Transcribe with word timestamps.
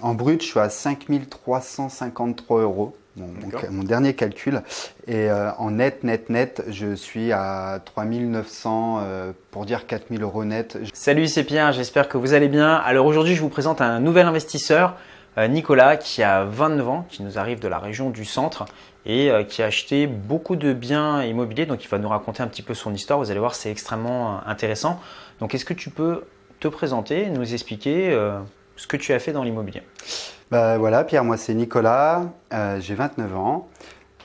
En 0.00 0.14
brut, 0.14 0.40
je 0.42 0.46
suis 0.46 0.60
à 0.60 0.68
5353 0.68 2.62
euros. 2.62 2.96
Mon, 3.16 3.82
dernier 3.82 4.14
calcul. 4.14 4.62
Et 5.08 5.28
euh, 5.28 5.50
en 5.58 5.72
net, 5.72 6.04
net, 6.04 6.30
net, 6.30 6.62
je 6.68 6.94
suis 6.94 7.32
à 7.32 7.80
3900, 7.84 9.00
euh, 9.02 9.32
pour 9.50 9.66
dire 9.66 9.88
4000 9.88 10.22
euros 10.22 10.44
net. 10.44 10.78
Salut, 10.92 11.26
c'est 11.26 11.42
Pierre, 11.42 11.72
j'espère 11.72 12.08
que 12.08 12.16
vous 12.16 12.32
allez 12.32 12.46
bien. 12.46 12.76
Alors 12.76 13.06
aujourd'hui, 13.06 13.34
je 13.34 13.40
vous 13.40 13.48
présente 13.48 13.80
un 13.80 13.98
nouvel 13.98 14.26
investisseur, 14.26 14.94
euh, 15.36 15.48
Nicolas, 15.48 15.96
qui 15.96 16.22
a 16.22 16.44
29 16.44 16.88
ans, 16.88 17.04
qui 17.08 17.24
nous 17.24 17.36
arrive 17.36 17.58
de 17.58 17.66
la 17.66 17.80
région 17.80 18.10
du 18.10 18.24
centre 18.24 18.66
et 19.04 19.32
euh, 19.32 19.42
qui 19.42 19.64
a 19.64 19.66
acheté 19.66 20.06
beaucoup 20.06 20.54
de 20.54 20.72
biens 20.72 21.24
immobiliers. 21.24 21.66
Donc 21.66 21.84
il 21.84 21.88
va 21.88 21.98
nous 21.98 22.08
raconter 22.08 22.40
un 22.40 22.46
petit 22.46 22.62
peu 22.62 22.74
son 22.74 22.94
histoire. 22.94 23.18
Vous 23.18 23.32
allez 23.32 23.40
voir, 23.40 23.56
c'est 23.56 23.72
extrêmement 23.72 24.46
intéressant. 24.46 25.00
Donc 25.40 25.56
est-ce 25.56 25.64
que 25.64 25.74
tu 25.74 25.90
peux 25.90 26.22
te 26.60 26.68
présenter, 26.68 27.30
nous 27.30 27.52
expliquer 27.52 28.16
ce 28.78 28.86
que 28.86 28.96
tu 28.96 29.12
as 29.12 29.18
fait 29.18 29.32
dans 29.32 29.42
l'immobilier 29.42 29.82
Bah, 30.50 30.78
voilà, 30.78 31.04
Pierre, 31.04 31.24
moi 31.24 31.36
c'est 31.36 31.52
Nicolas, 31.52 32.32
euh, 32.54 32.80
j'ai 32.80 32.94
29 32.94 33.36
ans. 33.36 33.68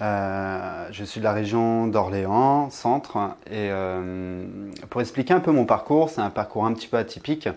Euh, 0.02 0.88
je 0.91 1.04
suis 1.04 1.20
de 1.20 1.23
la 1.23 1.34
région 1.34 1.88
d'Orléans, 1.88 2.70
centre. 2.70 3.18
Et 3.48 3.70
euh, 3.72 4.46
pour 4.90 5.02
expliquer 5.02 5.34
un 5.34 5.40
peu 5.40 5.52
mon 5.52 5.66
parcours, 5.66 6.10
c'est 6.10 6.22
un 6.22 6.30
parcours 6.30 6.66
un 6.66 6.74
petit 6.74 6.88
peu 6.88 6.98
atypique. 6.98 7.50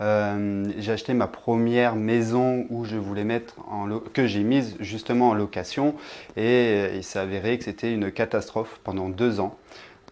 J'ai 0.00 0.92
acheté 0.92 1.12
ma 1.14 1.26
première 1.26 1.96
maison 1.96 2.66
où 2.70 2.84
je 2.84 2.96
voulais 2.96 3.24
mettre 3.24 3.54
en 3.70 3.88
que 4.12 4.26
j'ai 4.26 4.42
mise 4.42 4.76
justement 4.80 5.30
en 5.30 5.34
location 5.34 5.94
et 6.36 6.90
il 6.94 7.04
s'est 7.04 7.18
avéré 7.18 7.58
que 7.58 7.64
c'était 7.64 7.92
une 7.92 8.12
catastrophe 8.12 8.80
pendant 8.84 9.08
deux 9.08 9.40
ans. 9.40 9.56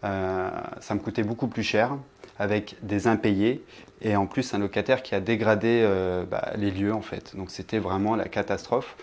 Ça 0.03 0.95
me 0.95 0.99
coûtait 0.99 1.25
beaucoup 1.25 1.47
plus 1.47 1.63
cher 1.63 1.97
avec 2.39 2.77
des 2.83 3.07
impayés 3.07 3.65
et 4.07 4.15
en 4.15 4.27
plus 4.27 4.55
un 4.55 4.59
locataire 4.59 5.03
qui 5.03 5.15
a 5.15 5.21
dégradé 5.21 5.83
euh, 5.83 6.25
bah, 6.25 6.53
les 6.57 6.71
lieux 6.71 6.95
en 6.95 7.03
fait. 7.03 7.35
Donc 7.37 7.51
c'était 7.51 7.79
vraiment 7.79 8.15
la 8.15 8.29
catastrophe. 8.29 8.97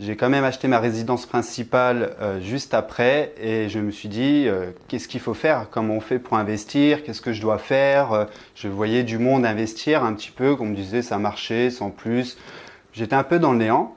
J'ai 0.00 0.16
quand 0.16 0.28
même 0.30 0.44
acheté 0.44 0.66
ma 0.66 0.80
résidence 0.80 1.26
principale 1.26 2.16
euh, 2.20 2.40
juste 2.40 2.74
après 2.74 3.32
et 3.40 3.68
je 3.68 3.78
me 3.78 3.90
suis 3.90 4.08
dit 4.08 4.46
euh, 4.48 4.72
qu'est-ce 4.88 5.06
qu'il 5.06 5.20
faut 5.20 5.34
faire, 5.34 5.68
comment 5.70 5.94
on 5.94 6.00
fait 6.00 6.18
pour 6.18 6.36
investir, 6.36 7.04
qu'est-ce 7.04 7.20
que 7.20 7.32
je 7.32 7.40
dois 7.40 7.58
faire? 7.58 8.26
Je 8.56 8.66
voyais 8.66 9.04
du 9.04 9.18
monde 9.18 9.46
investir 9.46 10.02
un 10.02 10.14
petit 10.14 10.32
peu, 10.32 10.56
qu'on 10.56 10.66
me 10.66 10.74
disait 10.74 11.02
ça 11.02 11.18
marchait 11.18 11.70
sans 11.70 11.90
plus. 11.90 12.36
J'étais 12.92 13.14
un 13.14 13.24
peu 13.24 13.38
dans 13.38 13.52
le 13.52 13.58
néant. 13.58 13.94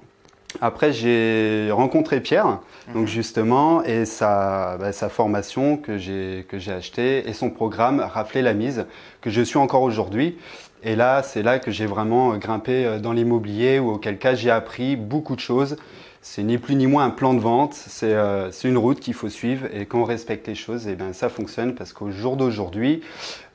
Après 0.62 0.94
j'ai 0.94 1.70
rencontré 1.72 2.22
Pierre, 2.22 2.60
donc 2.94 3.08
justement, 3.08 3.84
et 3.84 4.06
sa, 4.06 4.78
bah, 4.78 4.92
sa 4.92 5.10
formation 5.10 5.78
que 5.78 5.98
j'ai 5.98 6.46
que 6.48 6.60
j'ai 6.60 6.72
achetée 6.72 7.28
et 7.28 7.34
son 7.34 7.50
programme 7.50 8.00
Rafler 8.00 8.42
la 8.42 8.54
mise 8.54 8.86
que 9.22 9.30
je 9.30 9.42
suis 9.42 9.58
encore 9.58 9.82
aujourd'hui. 9.82 10.38
Et 10.86 10.98
là, 10.98 11.24
c'est 11.24 11.44
là 11.44 11.60
que 11.60 11.72
j'ai 11.72 11.86
vraiment 11.86 12.36
grimpé 12.38 12.86
euh, 12.86 13.00
dans 13.00 13.14
l'immobilier, 13.14 13.80
ou 13.80 13.92
auquel 13.92 14.18
cas 14.18 14.36
j'ai 14.36 14.52
appris 14.52 14.98
beaucoup 14.98 15.36
de 15.36 15.40
choses. 15.40 15.78
C'est 16.22 16.44
ni 16.44 16.58
plus 16.58 16.76
ni 16.76 16.88
moins 16.88 17.06
un 17.06 17.10
plan 17.10 17.34
de 17.34 17.40
vente, 17.40 17.74
c'est 17.74 18.14
euh, 18.14 18.52
c'est 18.52 18.68
une 18.68 18.78
route 18.78 19.00
qu'il 19.00 19.14
faut 19.14 19.30
suivre, 19.30 19.68
et 19.74 19.86
quand 19.86 20.00
on 20.00 20.06
respecte 20.06 20.48
les 20.48 20.56
choses, 20.56 20.88
et 20.88 20.96
ben, 20.96 21.14
ça 21.14 21.30
fonctionne, 21.30 21.74
parce 21.76 21.94
qu'au 21.94 22.12
jour 22.12 22.38
d'aujourd'hui, 22.38 23.02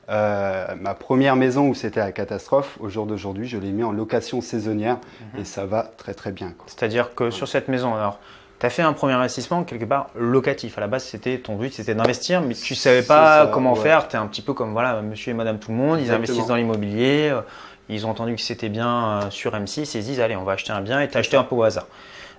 euh, 0.09 0.67
ma 0.79 0.93
première 0.93 1.35
maison 1.35 1.67
où 1.67 1.75
c'était 1.75 1.99
la 1.99 2.11
catastrophe, 2.11 2.77
au 2.79 2.89
jour 2.89 3.05
d'aujourd'hui, 3.05 3.47
je 3.47 3.57
l'ai 3.57 3.71
mis 3.71 3.83
en 3.83 3.91
location 3.91 4.41
saisonnière, 4.41 4.97
et 5.37 5.43
ça 5.45 5.65
va 5.65 5.83
très 5.97 6.13
très 6.13 6.31
bien. 6.31 6.53
C'est-à-dire 6.67 7.13
que 7.15 7.29
sur 7.29 7.47
cette 7.47 7.67
maison, 7.67 7.93
alors, 7.95 8.19
tu 8.59 8.65
as 8.65 8.69
fait 8.69 8.81
un 8.81 8.93
premier 8.93 9.13
investissement 9.13 9.63
quelque 9.63 9.85
part 9.85 10.07
locatif. 10.15 10.77
À 10.77 10.81
la 10.81 10.87
base, 10.87 11.03
c'était 11.03 11.37
ton 11.37 11.55
but, 11.55 11.73
c'était 11.73 11.95
d'investir, 11.95 12.41
mais 12.41 12.55
tu 12.55 12.75
savais 12.75 13.01
C'est 13.01 13.07
pas 13.07 13.45
ça, 13.45 13.51
comment 13.53 13.73
ouais. 13.73 13.79
faire. 13.79 14.07
Tu 14.07 14.15
es 14.15 14.19
un 14.19 14.27
petit 14.27 14.41
peu 14.41 14.53
comme 14.53 14.73
voilà, 14.73 15.01
monsieur 15.01 15.31
et 15.31 15.35
madame 15.35 15.59
tout 15.59 15.71
le 15.71 15.77
monde, 15.77 15.99
ils 15.99 16.01
Exactement. 16.01 16.23
investissent 16.23 16.47
dans 16.47 16.55
l'immobilier, 16.55 17.33
ils 17.89 18.05
ont 18.05 18.09
entendu 18.09 18.35
que 18.35 18.41
c'était 18.41 18.69
bien 18.69 19.21
euh, 19.23 19.29
sur 19.29 19.53
M6, 19.53 19.81
ils 19.81 19.85
se 19.85 19.97
disent 19.99 20.19
allez, 20.19 20.35
on 20.35 20.43
va 20.43 20.53
acheter 20.53 20.71
un 20.71 20.81
bien 20.81 21.01
et 21.01 21.07
tu 21.07 21.17
as 21.17 21.19
acheté 21.21 21.37
un 21.37 21.43
peu 21.43 21.55
au 21.55 21.63
hasard. 21.63 21.87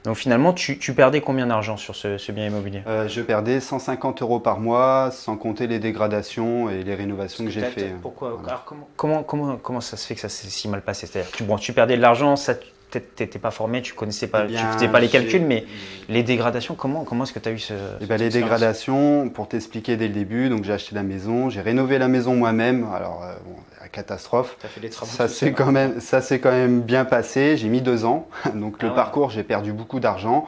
Donc 0.05 0.17
finalement, 0.17 0.53
tu, 0.53 0.79
tu 0.79 0.95
perdais 0.95 1.20
combien 1.20 1.47
d'argent 1.47 1.77
sur 1.77 1.95
ce, 1.95 2.17
ce 2.17 2.33
bien 2.33 2.47
immobilier? 2.47 2.83
Euh, 2.87 3.06
je 3.09 3.20
perdais 3.20 3.61
150 3.61 4.23
euros 4.23 4.41
par 4.41 4.59
mois, 4.59 5.11
sans 5.12 5.37
compter 5.37 5.67
les 5.67 5.79
dégradations 5.79 6.71
et 6.71 6.83
les 6.83 6.94
rénovations 6.94 7.44
que 7.44 7.50
j'ai 7.50 7.61
fait. 7.62 7.94
Pourquoi? 8.00 8.31
Voilà. 8.31 8.49
alors, 8.49 8.65
comment, 8.65 8.89
comment, 8.97 9.22
comment, 9.22 9.56
comment 9.56 9.81
ça 9.81 9.97
se 9.97 10.06
fait 10.06 10.15
que 10.15 10.21
ça 10.21 10.31
s'est 10.31 10.49
si 10.49 10.69
mal 10.69 10.83
passé? 10.83 11.06
C'est-à-dire 11.06 11.31
que 11.31 11.37
tu, 11.37 11.44
bon, 11.44 11.56
tu 11.56 11.72
perdais 11.72 11.97
de 11.97 12.03
l'argent, 12.03 12.37
ça 12.37 12.55
tu 12.91 12.99
n'étais 13.21 13.39
pas 13.39 13.50
formé, 13.50 13.83
tu 13.83 13.94
connaissais 13.94 14.27
pas, 14.27 14.44
Eh 14.44 14.49
bien, 14.49 14.60
tu 14.60 14.72
faisais 14.72 14.89
pas 14.89 15.00
les 15.00 15.09
calculs, 15.09 15.44
mais 15.44 15.65
les 16.09 16.22
dégradations, 16.22 16.75
comment, 16.75 17.05
comment 17.05 17.25
est-ce 17.25 17.33
que 17.33 17.39
tu 17.39 17.49
as 17.49 17.53
eu 17.53 17.59
ce. 17.59 17.75
Eh 18.00 18.06
ben, 18.06 18.16
les 18.16 18.31
dégradations, 18.31 19.28
pour 19.28 19.49
t'expliquer 19.49 19.97
dès 19.97 20.09
le 20.09 20.15
début, 20.15 20.49
donc 20.49 20.65
j'ai 20.65 20.72
acheté 20.72 20.94
la 20.94 21.03
maison, 21.03 21.50
j'ai 21.50 21.60
rénové 21.60 21.99
la 21.99 22.09
maison 22.09 22.34
moi-même, 22.34 22.89
alors 22.93 23.22
euh, 23.22 23.34
bon, 23.44 23.56
catastrophe. 23.93 24.56
T'as 24.61 24.69
fait 24.69 24.81
des 24.81 24.91
travaux 24.91 25.11
Ça 25.11 25.28
s'est 25.28 25.53
quand 25.53 25.73
même, 25.73 26.01
ça 26.01 26.21
s'est 26.21 26.39
quand 26.41 26.51
même 26.53 26.81
bien 26.83 27.05
passé. 27.05 27.56
J'ai 27.56 27.69
mis 27.69 27.81
deux 27.83 28.05
ans, 28.05 28.28
donc 28.55 28.77
Ah 28.81 28.84
le 28.84 28.89
ouais. 28.91 28.95
parcours 28.95 29.31
j'ai 29.31 29.43
perdu 29.43 29.73
beaucoup 29.73 30.01
d'argent 30.01 30.47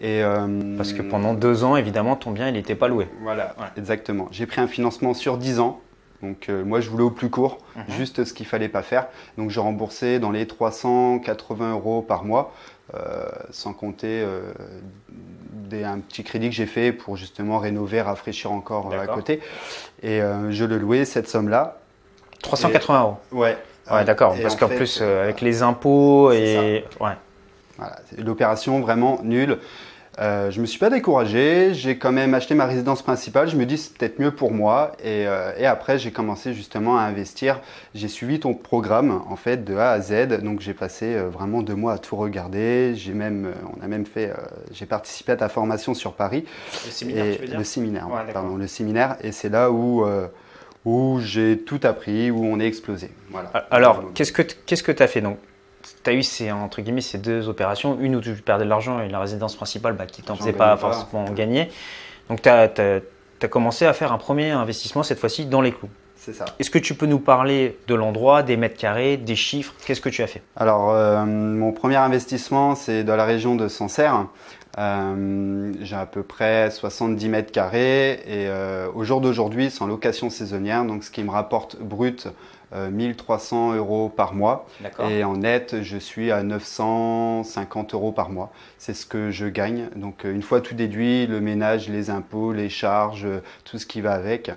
et 0.00 0.22
euh, 0.22 0.76
Parce 0.76 0.92
que 0.92 1.00
pendant 1.02 1.32
deux 1.32 1.64
ans, 1.64 1.76
évidemment, 1.76 2.16
ton 2.16 2.30
bien, 2.30 2.48
il 2.48 2.52
n'était 2.54 2.74
pas 2.74 2.88
loué. 2.88 3.08
voilà, 3.22 3.54
Ouais. 3.58 3.64
exactement. 3.78 4.28
J'ai 4.30 4.44
pris 4.46 4.60
un 4.60 4.66
financement 4.68 5.14
sur 5.14 5.38
10 5.38 5.58
ans. 5.60 5.80
Donc 6.22 6.48
euh, 6.48 6.64
moi 6.64 6.80
je 6.80 6.88
voulais 6.88 7.02
au 7.04 7.10
plus 7.10 7.28
court, 7.30 7.58
Mhm. 7.76 7.84
juste 7.96 8.24
ce 8.24 8.32
qu'il 8.32 8.46
fallait 8.46 8.68
pas 8.70 8.82
faire. 8.82 9.06
Donc 9.36 9.50
j'ai 9.50 9.60
remboursé 9.60 10.18
dans 10.18 10.30
les 10.30 10.46
380 10.46 11.72
euros 11.72 12.00
par 12.02 12.24
mois, 12.24 12.54
euh, 12.94 13.26
sans 13.50 13.72
compter 13.74 14.22
euh, 14.22 14.52
des, 15.52 15.84
un 15.84 15.98
petit 15.98 16.24
crédit 16.24 16.48
que 16.48 16.54
j'ai 16.54 16.66
fait 16.66 16.92
pour 16.92 17.16
justement 17.16 17.58
rénover, 17.58 18.00
rafraîchir 18.00 18.50
encore 18.52 18.90
euh, 18.92 18.94
à 18.96 19.00
D'accord. 19.00 19.16
côté. 19.16 19.40
Et 20.02 20.22
euh, 20.22 20.50
je 20.52 20.64
le 20.64 20.78
louais 20.78 21.04
cette 21.04 21.28
somme-là. 21.28 21.78
380 22.46 23.00
euros. 23.00 23.16
Ouais. 23.32 23.56
Ouais, 23.90 24.04
d'accord. 24.04 24.34
Parce 24.40 24.54
en 24.54 24.58
qu'en 24.58 24.68
plus, 24.68 25.00
euh, 25.00 25.04
euh, 25.04 25.24
avec 25.24 25.40
les 25.40 25.62
impôts 25.62 26.30
c'est 26.32 26.38
et. 26.38 26.84
Ouais. 27.00 27.12
Voilà, 27.78 27.96
c'est 28.08 28.20
l'opération 28.20 28.80
vraiment 28.80 29.20
nulle. 29.22 29.58
Euh, 30.18 30.50
je 30.50 30.62
me 30.62 30.66
suis 30.66 30.78
pas 30.78 30.88
découragé, 30.88 31.74
j'ai 31.74 31.98
quand 31.98 32.10
même 32.10 32.32
acheté 32.32 32.54
ma 32.54 32.64
résidence 32.64 33.02
principale, 33.02 33.48
je 33.50 33.56
me 33.56 33.66
dis 33.66 33.76
c'est 33.76 33.92
peut-être 33.98 34.18
mieux 34.18 34.30
pour 34.30 34.50
moi 34.50 34.92
et, 35.04 35.26
euh, 35.26 35.52
et 35.58 35.66
après 35.66 35.98
j'ai 35.98 36.10
commencé 36.10 36.54
justement 36.54 36.96
à 36.96 37.02
investir. 37.02 37.60
J'ai 37.94 38.08
suivi 38.08 38.40
ton 38.40 38.54
programme 38.54 39.20
en 39.28 39.36
fait 39.36 39.62
de 39.62 39.76
A 39.76 39.90
à 39.90 40.00
Z, 40.00 40.40
donc 40.42 40.60
j'ai 40.60 40.72
passé 40.72 41.14
euh, 41.14 41.28
vraiment 41.28 41.60
deux 41.60 41.74
mois 41.74 41.92
à 41.92 41.98
tout 41.98 42.16
regarder. 42.16 42.94
J'ai 42.94 43.12
même, 43.12 43.44
euh, 43.44 43.52
on 43.78 43.84
a 43.84 43.88
même 43.88 44.06
fait, 44.06 44.30
euh, 44.30 44.36
j'ai 44.72 44.86
participé 44.86 45.32
à 45.32 45.36
ta 45.36 45.50
formation 45.50 45.92
sur 45.92 46.14
Paris 46.14 46.46
Le 46.86 47.10
et 47.10 47.46
le 47.48 47.64
séminaire, 47.64 48.08
Ouais, 48.08 48.32
pardon, 48.32 48.56
le 48.56 48.66
séminaire 48.68 49.16
et 49.20 49.32
c'est 49.32 49.50
là 49.50 49.70
où 49.70 50.06
euh, 50.06 50.28
où 50.86 51.18
j'ai 51.20 51.58
tout 51.58 51.80
appris, 51.82 52.30
où 52.30 52.44
on 52.44 52.60
est 52.60 52.66
explosé. 52.66 53.10
Voilà. 53.30 53.48
Alors, 53.70 54.12
qu'est-ce 54.14 54.32
que 54.32 54.42
qu'est-ce 54.42 54.84
que 54.84 54.92
tu 54.92 55.02
as 55.02 55.08
fait? 55.08 55.20
Donc, 55.20 55.38
tu 56.04 56.08
as 56.08 56.14
eu 56.14 56.22
ces, 56.22 56.52
entre 56.52 56.80
guillemets, 56.80 57.00
ces 57.00 57.18
deux 57.18 57.48
opérations. 57.48 57.98
Une 58.00 58.14
où 58.14 58.20
tu 58.20 58.32
perdais 58.34 58.64
de 58.64 58.70
l'argent 58.70 59.00
et 59.00 59.08
la 59.08 59.18
résidence 59.18 59.56
principale 59.56 59.94
bah, 59.94 60.06
qui 60.06 60.22
t'en 60.22 60.36
faisait 60.36 60.52
pas 60.52 60.76
pas. 60.76 60.92
forcément 60.92 61.28
gagner. 61.30 61.70
Donc, 62.30 62.40
tu 62.40 62.48
as, 62.48 63.00
commencé 63.50 63.84
à 63.84 63.92
faire 63.92 64.12
un 64.12 64.18
premier 64.18 64.52
investissement, 64.52 65.02
cette 65.02 65.18
fois-ci, 65.18 65.46
dans 65.46 65.60
les 65.60 65.72
clous. 65.72 65.90
C'est 66.26 66.32
ça. 66.32 66.44
Est-ce 66.58 66.70
que 66.70 66.78
tu 66.78 66.94
peux 66.94 67.06
nous 67.06 67.20
parler 67.20 67.78
de 67.86 67.94
l'endroit, 67.94 68.42
des 68.42 68.56
mètres 68.56 68.76
carrés, 68.76 69.16
des 69.16 69.36
chiffres? 69.36 69.74
Qu'est-ce 69.86 70.00
que 70.00 70.08
tu 70.08 70.24
as 70.24 70.26
fait? 70.26 70.42
Alors, 70.56 70.90
euh, 70.90 71.24
mon 71.24 71.70
premier 71.70 71.96
investissement, 71.96 72.74
c'est 72.74 73.04
dans 73.04 73.14
la 73.14 73.24
région 73.24 73.54
de 73.54 73.68
Sancerre. 73.68 74.26
Euh, 74.76 75.72
j'ai 75.80 75.94
à 75.94 76.04
peu 76.04 76.24
près 76.24 76.70
70 76.72 77.28
mètres 77.28 77.52
carrés 77.52 78.14
et 78.26 78.48
euh, 78.48 78.88
au 78.94 79.04
jour 79.04 79.20
d'aujourd'hui, 79.20 79.70
c'est 79.70 79.82
en 79.82 79.86
location 79.86 80.28
saisonnière, 80.28 80.84
donc 80.84 81.04
ce 81.04 81.12
qui 81.12 81.22
me 81.22 81.30
rapporte 81.30 81.80
brut 81.80 82.28
1300 82.90 83.74
euros 83.74 84.08
par 84.08 84.34
mois. 84.34 84.66
D'accord. 84.80 85.08
Et 85.10 85.24
en 85.24 85.36
net, 85.36 85.76
je 85.82 85.96
suis 85.98 86.30
à 86.30 86.42
950 86.42 87.94
euros 87.94 88.12
par 88.12 88.30
mois. 88.30 88.50
C'est 88.78 88.94
ce 88.94 89.06
que 89.06 89.30
je 89.30 89.46
gagne. 89.46 89.88
Donc, 89.96 90.24
euh, 90.24 90.32
une 90.34 90.42
fois 90.42 90.60
tout 90.60 90.74
déduit, 90.74 91.26
le 91.26 91.40
ménage, 91.40 91.88
les 91.88 92.10
impôts, 92.10 92.52
les 92.52 92.68
charges, 92.68 93.24
euh, 93.24 93.40
tout 93.64 93.78
ce 93.78 93.86
qui 93.86 94.00
va 94.00 94.12
avec, 94.12 94.50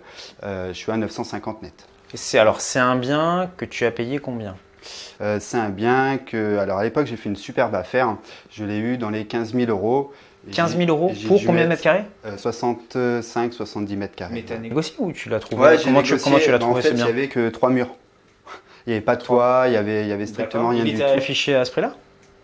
euh, 0.44 0.70
je 0.70 0.74
suis 0.78 0.92
à 0.92 0.98
950 0.98 1.62
net. 1.64 1.74
C'est 2.14 2.40
alors, 2.40 2.60
c'est 2.62 2.80
un 2.80 2.96
bien 2.96 3.50
que 3.58 3.66
tu 3.66 3.86
as 3.86 3.92
payé 3.92 4.20
combien? 4.20 4.56
Euh, 5.22 5.38
c'est 5.40 5.58
un 5.58 5.70
bien 5.70 6.18
que, 6.18 6.58
alors 6.58 6.80
à 6.80 6.84
l'époque, 6.84 7.06
j'ai 7.06 7.18
fait 7.18 7.30
une 7.30 7.36
superbe 7.36 7.76
affaire. 7.76 8.16
Je 8.50 8.64
l'ai 8.64 8.78
eu 8.80 8.98
dans 8.98 9.10
les 9.10 9.26
15 9.26 9.54
000 9.54 9.70
euros. 9.70 10.12
Et 10.48 10.52
15 10.52 10.72
j'ai- 10.72 10.86
000 10.86 10.90
euros 10.90 11.14
pour 11.28 11.44
combien 11.46 11.66
de 11.66 11.70
mètres 11.70 11.84
carrés? 11.84 12.04
euh, 12.26 12.38
65, 12.38 13.54
70 13.54 13.96
mètres 13.98 14.16
carrés. 14.16 14.34
Mais 14.36 14.44
tu 14.44 14.54
as 14.54 14.58
négocié 14.58 14.96
ou 14.98 15.12
tu 15.12 15.28
l'as 15.30 15.40
trouvé 15.40 15.62
Ouais, 15.62 15.78
comment, 15.84 16.02
tu, 16.02 16.14
négocié. 16.14 16.24
comment 16.24 16.40
tu 16.40 16.48
l'as 16.50 16.58
Bah, 16.58 16.60
trouvé 16.66 16.80
En 16.80 16.82
fait, 16.82 16.90
il 16.92 16.96
n'y 16.96 17.02
avait 17.04 17.28
que 17.28 17.50
trois 17.50 17.70
murs. 17.70 17.90
Il 18.88 18.92
n'y 18.92 18.96
avait 18.96 19.06
pas 19.06 19.16
de 19.16 19.24
toit, 19.24 19.66
il 19.68 19.74
y 19.74 19.78
avait, 19.78 20.04
il 20.04 20.08
y 20.08 20.12
avait 20.14 20.26
strictement 20.26 20.70
rien 20.70 20.84
Il 20.84 20.92
du 20.96 20.96
était 21.02 21.12
tout. 21.12 21.18
affiché 21.18 21.56
à 21.56 21.66
ce 21.66 21.72
prix-là? 21.72 21.96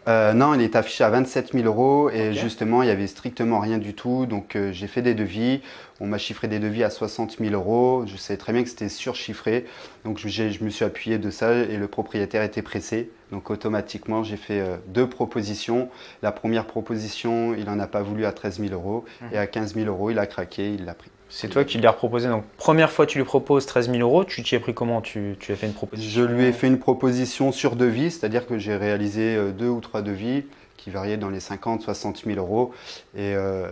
Euh, 0.07 0.33
non, 0.33 0.53
il 0.53 0.61
est 0.61 0.75
affiché 0.75 1.03
à 1.03 1.09
27 1.09 1.53
000 1.53 1.65
euros 1.65 2.11
et 2.11 2.31
justement, 2.33 2.83
il 2.83 2.89
y 2.89 2.91
avait 2.91 3.07
strictement 3.07 3.59
rien 3.59 3.79
du 3.79 3.95
tout. 3.95 4.27
Donc, 4.27 4.55
euh, 4.55 4.71
j'ai 4.71 4.85
fait 4.85 5.01
des 5.01 5.15
devis. 5.15 5.61
On 5.99 6.05
m'a 6.05 6.19
chiffré 6.19 6.47
des 6.47 6.59
devis 6.59 6.83
à 6.83 6.91
60 6.91 7.37
000 7.39 7.55
euros. 7.55 8.03
Je 8.05 8.15
savais 8.15 8.37
très 8.37 8.53
bien 8.53 8.61
que 8.61 8.69
c'était 8.69 8.87
surchiffré. 8.87 9.65
Donc, 10.03 10.19
je 10.19 10.63
me 10.63 10.69
suis 10.69 10.85
appuyé 10.85 11.17
de 11.17 11.31
ça 11.31 11.51
et 11.55 11.77
le 11.77 11.87
propriétaire 11.87 12.43
était 12.43 12.61
pressé. 12.61 13.09
Donc, 13.31 13.49
automatiquement, 13.49 14.23
j'ai 14.23 14.37
fait 14.37 14.59
euh, 14.59 14.75
deux 14.89 15.07
propositions. 15.09 15.89
La 16.21 16.31
première 16.31 16.65
proposition, 16.65 17.55
il 17.57 17.65
n'en 17.65 17.79
a 17.79 17.87
pas 17.87 18.03
voulu 18.03 18.25
à 18.25 18.31
13 18.31 18.59
000 18.59 18.73
euros 18.73 19.05
Mhm. 19.21 19.29
et 19.33 19.37
à 19.39 19.47
15 19.47 19.73
000 19.73 19.87
euros, 19.87 20.11
il 20.11 20.19
a 20.19 20.27
craqué, 20.27 20.71
il 20.71 20.85
l'a 20.85 20.93
pris. 20.93 21.09
C'est 21.29 21.49
toi 21.49 21.63
qui 21.63 21.77
lui 21.79 21.87
as 21.87 21.93
proposé. 21.93 22.29
Donc, 22.29 22.43
première 22.57 22.91
fois, 22.91 23.05
tu 23.05 23.17
lui 23.17 23.25
proposes 23.25 23.65
13 23.65 23.89
000 23.91 23.99
euros. 23.99 24.23
Tu 24.23 24.43
t'y 24.43 24.55
as 24.55 24.59
pris 24.59 24.73
comment? 24.73 25.01
Tu, 25.01 25.35
tu 25.39 25.51
as 25.51 25.55
fait 25.55 25.67
une 25.67 25.73
proposition 25.73 26.21
Je 26.21 26.25
lui 26.25 26.45
ai 26.45 26.51
fait 26.51 26.67
une 26.67 26.79
proposition 26.79 27.51
sur 27.51 27.75
devis, 27.75 28.11
c'est-à-dire 28.11 28.45
que 28.45 28.57
j'ai 28.57 28.75
réalisé 28.75 29.35
euh, 29.35 29.51
deux 29.51 29.69
ou 29.69 29.81
trois 29.81 30.01
devis 30.01 30.43
qui 30.85 30.91
variaient 30.91 31.17
dans 31.17 31.31
les 31.31 31.39
50, 31.39 31.81
60 31.81 32.25
000 32.27 32.37
euros. 32.37 32.71
Et, 33.15 33.33
euh, 33.33 33.65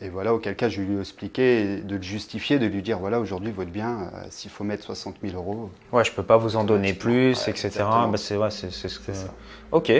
et 0.00 0.08
voilà, 0.08 0.34
auquel 0.34 0.56
cas 0.56 0.68
je 0.68 0.80
lui 0.82 0.96
ai 0.96 0.98
expliqué, 0.98 1.76
de 1.76 1.94
le 1.94 2.02
justifier, 2.02 2.58
de 2.58 2.66
lui 2.66 2.82
dire 2.82 2.98
voilà, 2.98 3.20
aujourd'hui, 3.20 3.52
votre 3.52 3.70
bien, 3.70 4.10
euh, 4.12 4.26
s'il 4.30 4.50
faut 4.50 4.64
mettre 4.64 4.82
60 4.82 5.18
000 5.22 5.36
euros. 5.36 5.70
Ouais, 5.92 6.02
je 6.02 6.10
peux 6.10 6.24
pas 6.24 6.36
vous 6.36 6.56
en 6.56 6.64
donner 6.64 6.94
plus, 6.94 7.46
Ouais, 7.46 7.50
etc. 7.52 7.70
Bah, 7.78 8.10
c'est 8.16 8.36
ouais, 8.36 8.50
ce 8.50 8.98
que. 8.98 9.12
Ça. 9.12 9.28
Ok. 9.70 9.92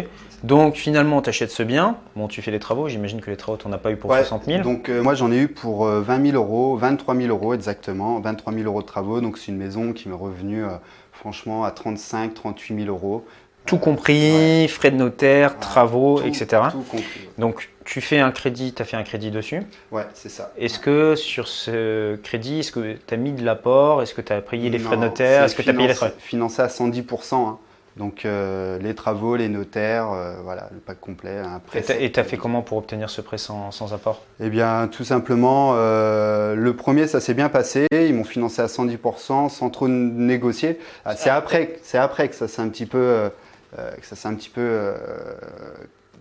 Donc, 0.43 0.75
finalement, 0.75 1.23
tu 1.23 1.28
achètes 1.28 1.52
ce 1.52 1.62
bien. 1.62 1.96
Bon, 2.17 2.26
tu 2.26 2.43
fais 2.43 2.50
les 2.50 2.58
travaux. 2.58 2.88
J'imagine 2.88 3.20
que 3.20 3.31
les 3.31 3.37
travaux, 3.37 3.56
tu 3.56 3.69
n'en 3.69 3.75
as 3.75 3.79
pas 3.79 3.93
eu 3.93 3.96
pour 3.96 4.11
Ouais, 4.11 4.25
60 4.25 4.46
000. 4.46 4.62
Donc 4.64 4.88
euh, 4.88 5.05
moi 5.05 5.14
j'en 5.14 5.31
ai 5.31 5.38
eu 5.38 5.49
pour 5.49 5.87
euh, 5.87 6.00
20 6.00 6.32
000 6.32 6.37
euros, 6.37 6.76
23 6.76 7.14
000 7.14 7.29
euros 7.29 7.55
exactement, 7.55 8.19
23 8.19 8.52
000 8.52 8.64
euros 8.64 8.82
de 8.82 8.87
travaux. 8.87 9.20
Donc 9.20 9.38
c'est 9.38 9.52
une 9.52 9.58
maison 9.58 9.93
qui 9.93 10.08
m'est 10.08 10.17
revenue 10.17 10.64
franchement 11.12 11.62
à 11.64 11.70
35, 11.70 12.34
38 12.34 12.84
000 12.84 12.88
euros. 12.88 13.25
Tout 13.66 13.78
compris, 13.78 14.68
frais 14.68 14.90
de 14.90 14.96
notaire, 14.96 15.58
travaux, 15.58 16.20
Tout- 16.20 16.26
etc. 16.26 16.46
Tout 16.70 16.82
compris. 16.82 17.28
Donc, 17.38 17.68
tu 17.84 18.00
fais 18.00 18.18
un 18.18 18.30
crédit, 18.30 18.72
tu 18.72 18.82
as 18.82 18.84
fait 18.84 18.96
un 18.96 19.02
crédit 19.02 19.30
dessus. 19.30 19.62
Ouais, 19.92 20.04
c'est 20.14 20.28
ça. 20.28 20.52
Est-ce 20.58 20.78
que 20.78 21.14
sur 21.14 21.46
ce 21.48 22.16
crédit, 22.16 22.60
est-ce 22.60 22.72
que 22.72 22.94
tu 23.06 23.14
as 23.14 23.16
mis 23.16 23.32
de 23.32 23.44
l'apport 23.44 24.02
Est-ce 24.02 24.14
que 24.14 24.20
tu 24.22 24.32
as 24.32 24.40
payé 24.40 24.70
les 24.70 24.78
frais 24.78 24.96
de 24.96 25.02
notaire 25.02 25.44
Est-ce 25.44 25.54
que 25.54 25.62
tu 25.62 25.70
as 25.70 25.74
payé 25.74 25.88
les 25.88 25.94
financé- 25.94 26.10
frais? 26.10 26.14
Financé 26.18 26.62
à 26.62 26.68
110%. 26.68 27.48
hein. 27.48 27.58
Donc 27.96 28.26
euh, 28.26 28.78
les 28.78 28.94
travaux, 28.94 29.36
les 29.36 29.48
notaires, 29.48 30.10
euh, 30.12 30.34
voilà, 30.44 30.69
le 30.70 30.80
pack 30.80 31.00
complet. 31.00 31.38
un 31.38 31.56
Et 31.74 31.80
prêt 31.80 32.04
Et 32.04 32.12
tu 32.12 32.20
as 32.20 32.24
fait 32.24 32.36
comment 32.36 32.60
pour 32.60 32.76
obtenir 32.76 33.08
ce 33.08 33.22
prêt 33.22 33.38
sans, 33.38 33.70
sans 33.70 33.94
apport? 33.94 34.20
Eh 34.38 34.50
bien, 34.50 34.86
tout 34.92 35.02
simplement, 35.04 35.72
euh, 35.76 36.54
le 36.54 36.76
premier, 36.76 37.06
ça 37.06 37.20
s'est 37.20 37.32
bien 37.32 37.48
passé. 37.48 37.86
Ils 37.92 38.12
m'ont 38.14 38.24
financé 38.24 38.60
à 38.60 38.66
110% 38.69 39.48
sans 39.48 39.70
trop 39.70 39.88
négocier. 39.88 40.78
Ah, 41.06 41.16
C'est 41.16 41.30
après, 41.30 41.78
c'est 41.82 41.96
après 41.96 42.28
que 42.28 42.34
ça 42.34 42.48
s'est 42.48 42.60
un 42.60 42.69
petit 42.69 42.84
peu, 42.84 43.30
que 43.74 44.06
ça 44.06 44.16
s'est 44.16 44.28
un 44.28 44.34
petit 44.34 44.48
peu, 44.48 44.60
euh, 44.62 44.94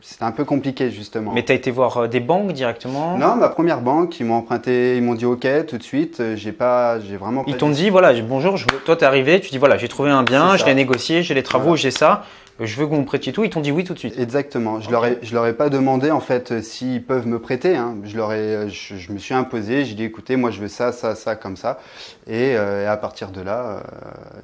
c'était 0.02 0.24
un 0.24 0.32
peu 0.32 0.46
compliqué 0.46 0.92
justement. 0.92 1.32
Mais 1.34 1.44
tu 1.44 1.52
as 1.52 1.56
été 1.56 1.72
voir 1.72 1.98
euh, 1.98 2.08
des 2.08 2.20
banques 2.20 2.52
directement? 2.54 3.18
Non, 3.18 3.36
ma 3.36 3.50
première 3.50 3.82
banque, 3.82 4.20
ils 4.20 4.26
m'ont 4.26 4.36
emprunté, 4.36 4.98
ils 4.98 5.04
m'ont 5.04 5.16
dit 5.16 5.26
OK 5.26 5.48
tout 5.68 5.78
de 5.78 5.84
suite. 5.84 6.20
Euh, 6.20 6.36
J'ai 6.36 6.52
pas, 6.52 7.00
j'ai 7.00 7.18
vraiment. 7.18 7.44
Ils 7.48 7.54
pas 7.54 7.60
t'ont 7.60 7.70
dit, 7.70 7.90
voilà, 7.90 8.14
bonjour, 8.22 8.58
je 8.58 8.66
veux- 8.66 8.80
toi 8.86 8.96
t'es 8.96 9.06
arrivé, 9.06 9.40
tu 9.40 9.50
dis, 9.50 9.58
voilà, 9.58 9.78
j'ai 9.78 9.88
trouvé 9.88 10.12
un 10.12 10.24
bien, 10.24 10.58
je 10.58 10.66
l'ai 10.66 10.76
négocié, 10.76 11.24
j'ai 11.24 11.34
les 11.34 11.44
travaux, 11.44 11.64
Voilà. 11.66 11.78
j'ai 11.82 11.92
ça, 11.92 12.24
euh, 12.62 12.66
je 12.66 12.76
veux 12.78 12.86
que 12.86 12.92
vous 12.92 13.00
me 13.02 13.06
prêtiez 13.06 13.32
tout. 13.34 13.44
Ils 13.44 13.50
t'ont 13.50 13.62
dit 13.62 13.72
oui 13.72 13.84
tout 13.84 13.94
de 13.94 14.00
suite. 14.00 14.20
Exactement. 14.20 14.80
Je 14.80 14.86
Ok. 14.88 14.92
leur 14.92 15.06
ai, 15.06 15.18
je 15.24 15.34
leur 15.34 15.46
ai 15.48 15.54
pas 15.54 15.70
demandé 15.70 16.12
en 16.12 16.20
fait 16.20 16.52
euh, 16.52 16.62
s'ils 16.62 17.04
peuvent 17.04 17.26
me 17.28 17.40
prêter. 17.40 17.76
hein. 17.76 17.96
Je 18.04 18.16
leur 18.18 18.32
ai, 18.34 18.70
je, 18.70 18.96
je 18.98 19.12
me 19.12 19.18
suis 19.18 19.34
imposé. 19.34 19.86
J'ai 19.86 19.96
dit 19.96 20.04
écoutez, 20.04 20.36
moi 20.36 20.52
je 20.52 20.60
veux 20.60 20.68
ça, 20.68 20.92
ça, 20.92 21.16
ça, 21.16 21.36
comme 21.36 21.58
ça. 21.58 21.80
Et, 22.28 22.56
euh, 22.56 22.84
et 22.84 22.88
à 22.88 22.98
partir 22.98 23.30
de 23.32 23.42
là, 23.42 23.60
euh, 23.66 23.80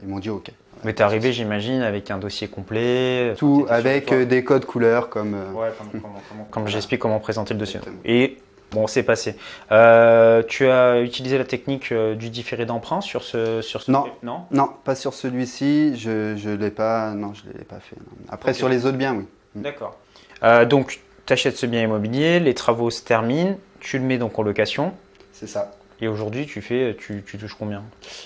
ils 0.01 0.07
m'ont 0.09 0.19
dit 0.19 0.29
ok. 0.29 0.49
Mais 0.83 0.93
t'es 0.93 1.03
arrivé, 1.03 1.31
j'imagine, 1.33 1.81
avec 1.81 2.09
un 2.11 2.17
dossier 2.17 2.47
complet. 2.47 3.33
Tout 3.37 3.57
sûr 3.59 3.65
de 3.67 3.71
avec 3.71 4.11
euh, 4.11 4.25
des 4.25 4.43
codes 4.43 4.65
couleurs 4.65 5.09
comme. 5.09 5.35
euh, 5.35 5.51
Ouais, 5.51 5.69
comme, 5.77 6.01
comme- 6.01 6.01
comme- 6.11 6.45
comme 6.51 6.67
j'explique 6.67 6.99
comment 6.99 7.19
présenter 7.19 7.53
le 7.53 7.59
dossier. 7.59 7.77
Exactement. 7.79 8.01
Et 8.05 8.37
bon, 8.71 8.87
c'est 8.87 9.03
passé. 9.03 9.35
Euh, 9.71 10.41
tu 10.47 10.65
as 10.67 11.01
utilisé 11.01 11.37
la 11.37 11.45
technique 11.45 11.91
euh, 11.91 12.15
du 12.15 12.29
différé 12.29 12.65
d'emprunt 12.65 13.01
sur 13.01 13.23
ce, 13.23 13.61
sur 13.61 13.81
ce 13.83 13.91
Non. 13.91 14.05
Non? 14.23 14.45
Non, 14.51 14.69
pas 14.83 14.95
sur 14.95 15.13
celui-ci. 15.13 15.97
Je, 15.97 16.35
je 16.35 16.49
l'ai 16.49 16.71
pas. 16.71 17.11
Non, 17.11 17.33
je 17.33 17.43
l'ai 17.57 17.63
pas 17.65 17.79
fait. 17.79 17.95
non. 17.97 18.25
Après 18.29 18.53
sur 18.53 18.67
les 18.69 18.85
autres 18.85 18.97
biens, 18.97 19.15
oui. 19.15 19.25
D'accord. 19.55 19.97
Euh, 20.43 20.65
donc, 20.65 20.99
tu 21.27 21.33
achètes 21.33 21.57
ce 21.57 21.65
bien 21.67 21.81
immobilier, 21.83 22.39
les 22.39 22.53
travaux 22.55 22.89
se 22.89 23.03
terminent, 23.03 23.57
tu 23.79 23.99
le 23.99 24.05
mets 24.05 24.17
donc 24.17 24.39
en 24.39 24.41
location. 24.41 24.93
C'est 25.31 25.47
ça. 25.47 25.71
Et 26.01 26.07
aujourd'hui, 26.07 26.47
tu 26.47 26.61
fais, 26.61 26.95
tu, 26.97 27.23
tu 27.25 27.37
touches 27.37 27.53
combien? 27.53 27.83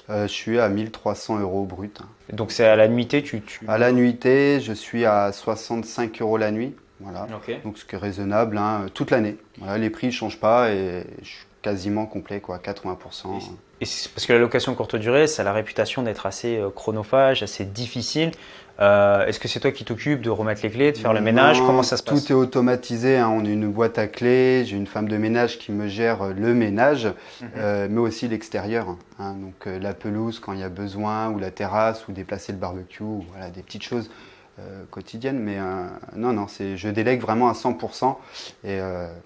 Euh, 0.10 0.27
je 0.27 0.31
suis 0.31 0.60
à 0.60 0.69
1300 0.69 1.39
euros 1.39 1.66
brut. 1.66 2.01
Donc, 2.31 2.51
c'est 2.51 2.66
à 2.66 2.75
la 2.75 2.88
nuitée, 2.88 3.22
tu. 3.22 3.42
tu... 3.42 3.60
À 3.68 3.77
la 3.77 3.92
nuitée, 3.92 4.62
je 4.62 4.72
suis 4.72 5.06
à 5.06 5.31
65 5.31 6.22
euros 6.22 6.38
la 6.38 6.51
nuit. 6.51 6.74
Voilà. 7.01 7.27
Donc 7.63 7.77
ce 7.77 7.86
qui 7.86 7.95
est 7.95 7.98
raisonnable 7.98 8.57
hein, 8.57 8.86
toute 8.94 9.12
l'année. 9.12 9.38
Voilà, 9.57 9.77
les 9.77 9.89
prix 9.89 10.07
ne 10.07 10.12
changent 10.12 10.39
pas 10.39 10.72
et 10.72 11.04
je 11.22 11.27
suis 11.27 11.45
quasiment 11.70 12.06
complet, 12.06 12.40
quoi, 12.42 12.60
80%. 12.60 13.28
Et 13.82 13.86
parce 14.14 14.26
que 14.28 14.34
la 14.34 14.40
location 14.40 14.76
courte 14.76 14.96
durée, 14.96 15.26
ça 15.28 15.42
a 15.42 15.46
la 15.46 15.52
réputation 15.52 16.04
d'être 16.04 16.26
assez 16.28 16.58
euh, 16.58 16.70
chronophage, 16.70 17.42
assez 17.42 17.66
difficile. 17.66 18.32
Euh, 18.80 19.26
Est-ce 19.26 19.40
que 19.40 19.48
c'est 19.48 19.60
toi 19.60 19.72
qui 19.72 19.84
t'occupes 19.84 20.22
de 20.22 20.30
remettre 20.30 20.62
les 20.62 20.70
clés, 20.70 20.92
de 20.92 20.98
faire 20.98 21.12
le 21.14 21.22
ménage? 21.22 21.60
Non, 21.60 21.66
Comment 21.66 21.82
ça 21.84 21.98
se 21.98 22.04
Tout 22.04 22.14
passe? 22.16 22.30
est 22.30 22.34
automatisé. 22.34 23.18
hein. 23.18 23.30
On 23.34 23.44
a 23.44 23.50
une 23.50 23.68
boîte 23.72 23.98
à 23.98 24.06
clés. 24.08 24.64
J'ai 24.66 24.78
une 24.78 24.86
femme 24.86 25.08
de 25.08 25.18
ménage 25.18 25.58
qui 25.58 25.72
me 25.72 25.88
gère 25.88 26.22
euh, 26.22 26.34
le 26.34 26.54
ménage, 26.54 27.06
Mhm. 27.42 27.50
euh, 27.58 27.88
mais 27.90 28.00
aussi 28.00 28.28
l'extérieur. 28.28 28.96
hein. 29.20 29.34
Donc 29.34 29.66
euh, 29.66 29.80
la 29.80 29.94
pelouse 29.96 30.40
quand 30.40 30.54
il 30.54 30.60
y 30.60 30.64
a 30.64 30.70
besoin, 30.70 31.30
ou 31.32 31.40
la 31.40 31.50
terrasse, 31.52 32.08
ou 32.08 32.12
déplacer 32.12 32.52
le 32.52 32.60
barbecue, 32.60 33.02
ou 33.04 33.26
voilà, 33.32 33.50
des 33.50 33.64
petites 33.64 33.84
choses 33.84 34.10
quotidiennes. 34.90 35.40
Mais 35.40 35.58
non, 36.16 36.32
non, 36.32 36.46
je 36.48 36.88
délègue 36.90 37.20
vraiment 37.22 37.50
à 37.50 37.54
100%. 37.54 38.16
Et 38.64 38.78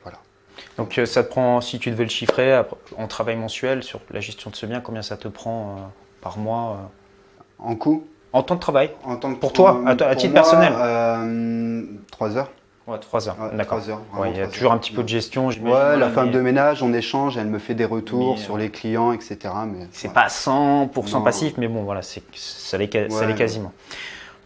voilà. 0.03 0.17
Donc 0.77 0.97
euh, 0.97 1.05
ça 1.05 1.23
te 1.23 1.29
prend, 1.29 1.61
si 1.61 1.79
tu 1.79 1.89
devais 1.91 2.03
le 2.03 2.09
chiffrer 2.09 2.61
en 2.97 3.07
travail 3.07 3.35
mensuel 3.35 3.83
sur 3.83 3.99
la 4.11 4.19
gestion 4.19 4.49
de 4.49 4.55
ce 4.55 4.65
bien, 4.65 4.79
combien 4.81 5.01
ça 5.01 5.17
te 5.17 5.27
prend 5.27 5.75
euh, 5.77 5.81
par 6.21 6.37
mois 6.37 6.77
euh, 7.61 7.63
En 7.69 7.75
coût? 7.75 8.05
En 8.31 8.43
temps 8.43 8.55
de 8.55 8.59
travail 8.59 8.91
en 9.03 9.15
tant 9.17 9.33
que, 9.33 9.39
Pour 9.39 9.53
toi, 9.53 9.81
à- 9.85 9.95
pour 9.95 10.15
titre 10.15 10.33
moi, 10.33 10.41
personnel 10.41 10.73
euh, 10.77 11.83
3 12.11 12.37
heures. 12.37 12.51
Ouais, 12.87 12.97
3 12.99 13.27
heures. 13.29 13.35
Ouais, 13.39 13.55
D'accord. 13.57 13.79
trois 13.79 13.89
heures, 13.91 14.01
Ouais, 14.17 14.31
il 14.31 14.37
y 14.37 14.41
a 14.41 14.47
toujours 14.47 14.71
heures. 14.71 14.75
un 14.77 14.79
petit 14.79 14.91
peu 14.93 15.03
de 15.03 15.07
gestion. 15.07 15.47
Ouais, 15.47 15.97
la 15.97 16.09
femme 16.09 16.27
mais 16.27 16.31
de 16.33 16.39
ménage, 16.41 16.81
on 16.81 16.91
échange, 16.93 17.37
elle 17.37 17.47
me 17.47 17.59
fait 17.59 17.75
des 17.75 17.85
retours 17.85 18.35
Mais, 18.35 18.41
sur 18.41 18.57
les 18.57 18.69
clients, 18.71 19.11
etc. 19.11 19.37
Mais 19.67 19.87
C'est 19.91 20.07
ouais. 20.07 20.13
pas 20.13 20.27
100% 20.27 21.17
Non. 21.19 21.21
passif, 21.23 21.53
mais 21.57 21.67
bon, 21.67 21.83
voilà, 21.83 22.01
c'est, 22.01 22.23
ça 22.35 22.77
l'est, 22.79 23.09
ça 23.11 23.25
l'est 23.27 23.35
quasiment. 23.35 23.71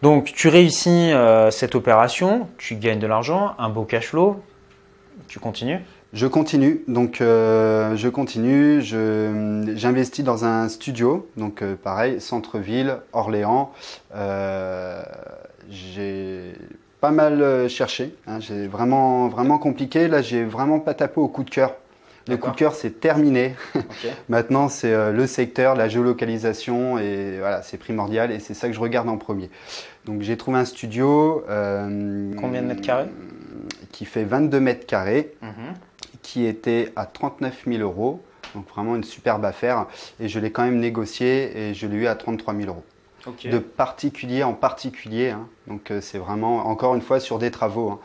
Donc, 0.02 0.26
tu 0.34 0.48
réussis 0.48 1.12
cette 1.50 1.74
opération, 1.74 2.48
tu 2.58 2.74
gagnes 2.76 2.98
de 2.98 3.06
l'argent, 3.06 3.54
un 3.58 3.70
beau 3.70 3.84
cash 3.84 4.08
flow, 4.08 4.42
tu 5.28 5.38
continues? 5.40 5.80
Je 6.14 6.28
continue, 6.28 6.84
donc 6.86 7.20
euh, 7.20 7.96
je 7.96 8.08
continue. 8.08 8.80
Je, 8.80 9.72
j'investis 9.74 10.24
dans 10.24 10.44
un 10.44 10.68
studio, 10.68 11.28
donc 11.36 11.60
euh, 11.60 11.74
pareil, 11.74 12.20
centre-ville, 12.20 12.98
Orléans. 13.12 13.72
Euh, 14.14 15.02
j'ai 15.68 16.52
pas 17.00 17.10
mal 17.10 17.68
cherché, 17.68 18.14
hein, 18.28 18.38
j'ai 18.38 18.68
vraiment 18.68 19.26
vraiment 19.26 19.58
compliqué. 19.58 20.06
Là, 20.06 20.22
j'ai 20.22 20.44
vraiment 20.44 20.78
pas 20.78 20.94
tapé 20.94 21.20
au 21.20 21.26
coup 21.26 21.42
de 21.42 21.50
cœur. 21.50 21.74
Le 22.28 22.36
coup 22.36 22.52
de 22.52 22.56
cœur, 22.56 22.74
c'est 22.74 23.00
terminé. 23.00 23.56
Maintenant, 24.28 24.68
c'est 24.68 25.12
le 25.12 25.26
secteur, 25.26 25.74
la 25.74 25.88
géolocalisation, 25.88 26.96
et 26.96 27.38
voilà, 27.38 27.60
c'est 27.62 27.76
primordial, 27.76 28.30
et 28.30 28.38
c'est 28.38 28.54
ça 28.54 28.68
que 28.68 28.72
je 28.72 28.80
regarde 28.80 29.08
en 29.10 29.18
premier. 29.18 29.50
Donc, 30.06 30.22
j'ai 30.22 30.38
trouvé 30.38 30.58
un 30.58 30.64
studio. 30.64 31.44
Combien 31.46 32.62
de 32.62 32.66
mètres 32.68 32.80
carrés? 32.80 33.08
Qui 33.92 34.06
fait 34.06 34.24
22 34.24 34.60
mètres 34.60 34.86
carrés, 34.86 35.34
Mhm. 35.42 35.74
Qui 36.24 36.46
était 36.46 36.90
à 36.96 37.06
39 37.06 37.64
000 37.68 37.82
euros. 37.82 38.20
Donc, 38.56 38.68
vraiment 38.68 38.96
une 38.96 39.04
superbe 39.04 39.44
affaire. 39.44 39.86
Et 40.18 40.28
je 40.28 40.40
l'ai 40.40 40.50
quand 40.50 40.64
même 40.64 40.78
négocié, 40.80 41.68
et 41.70 41.74
je 41.74 41.86
l'ai 41.86 41.96
eu 41.96 42.06
à 42.08 42.14
33 42.16 42.54
000 42.54 42.68
euros. 42.68 42.82
De 43.52 43.58
particulier 43.58 44.42
en 44.42 44.52
particulier. 44.54 45.30
hein. 45.30 45.46
Donc, 45.66 45.90
euh, 45.90 46.00
c'est 46.00 46.18
vraiment, 46.18 46.66
encore 46.66 46.94
une 46.94 47.00
fois, 47.02 47.20
sur 47.20 47.38
des 47.38 47.50
travaux. 47.50 47.90
hein. 47.90 47.98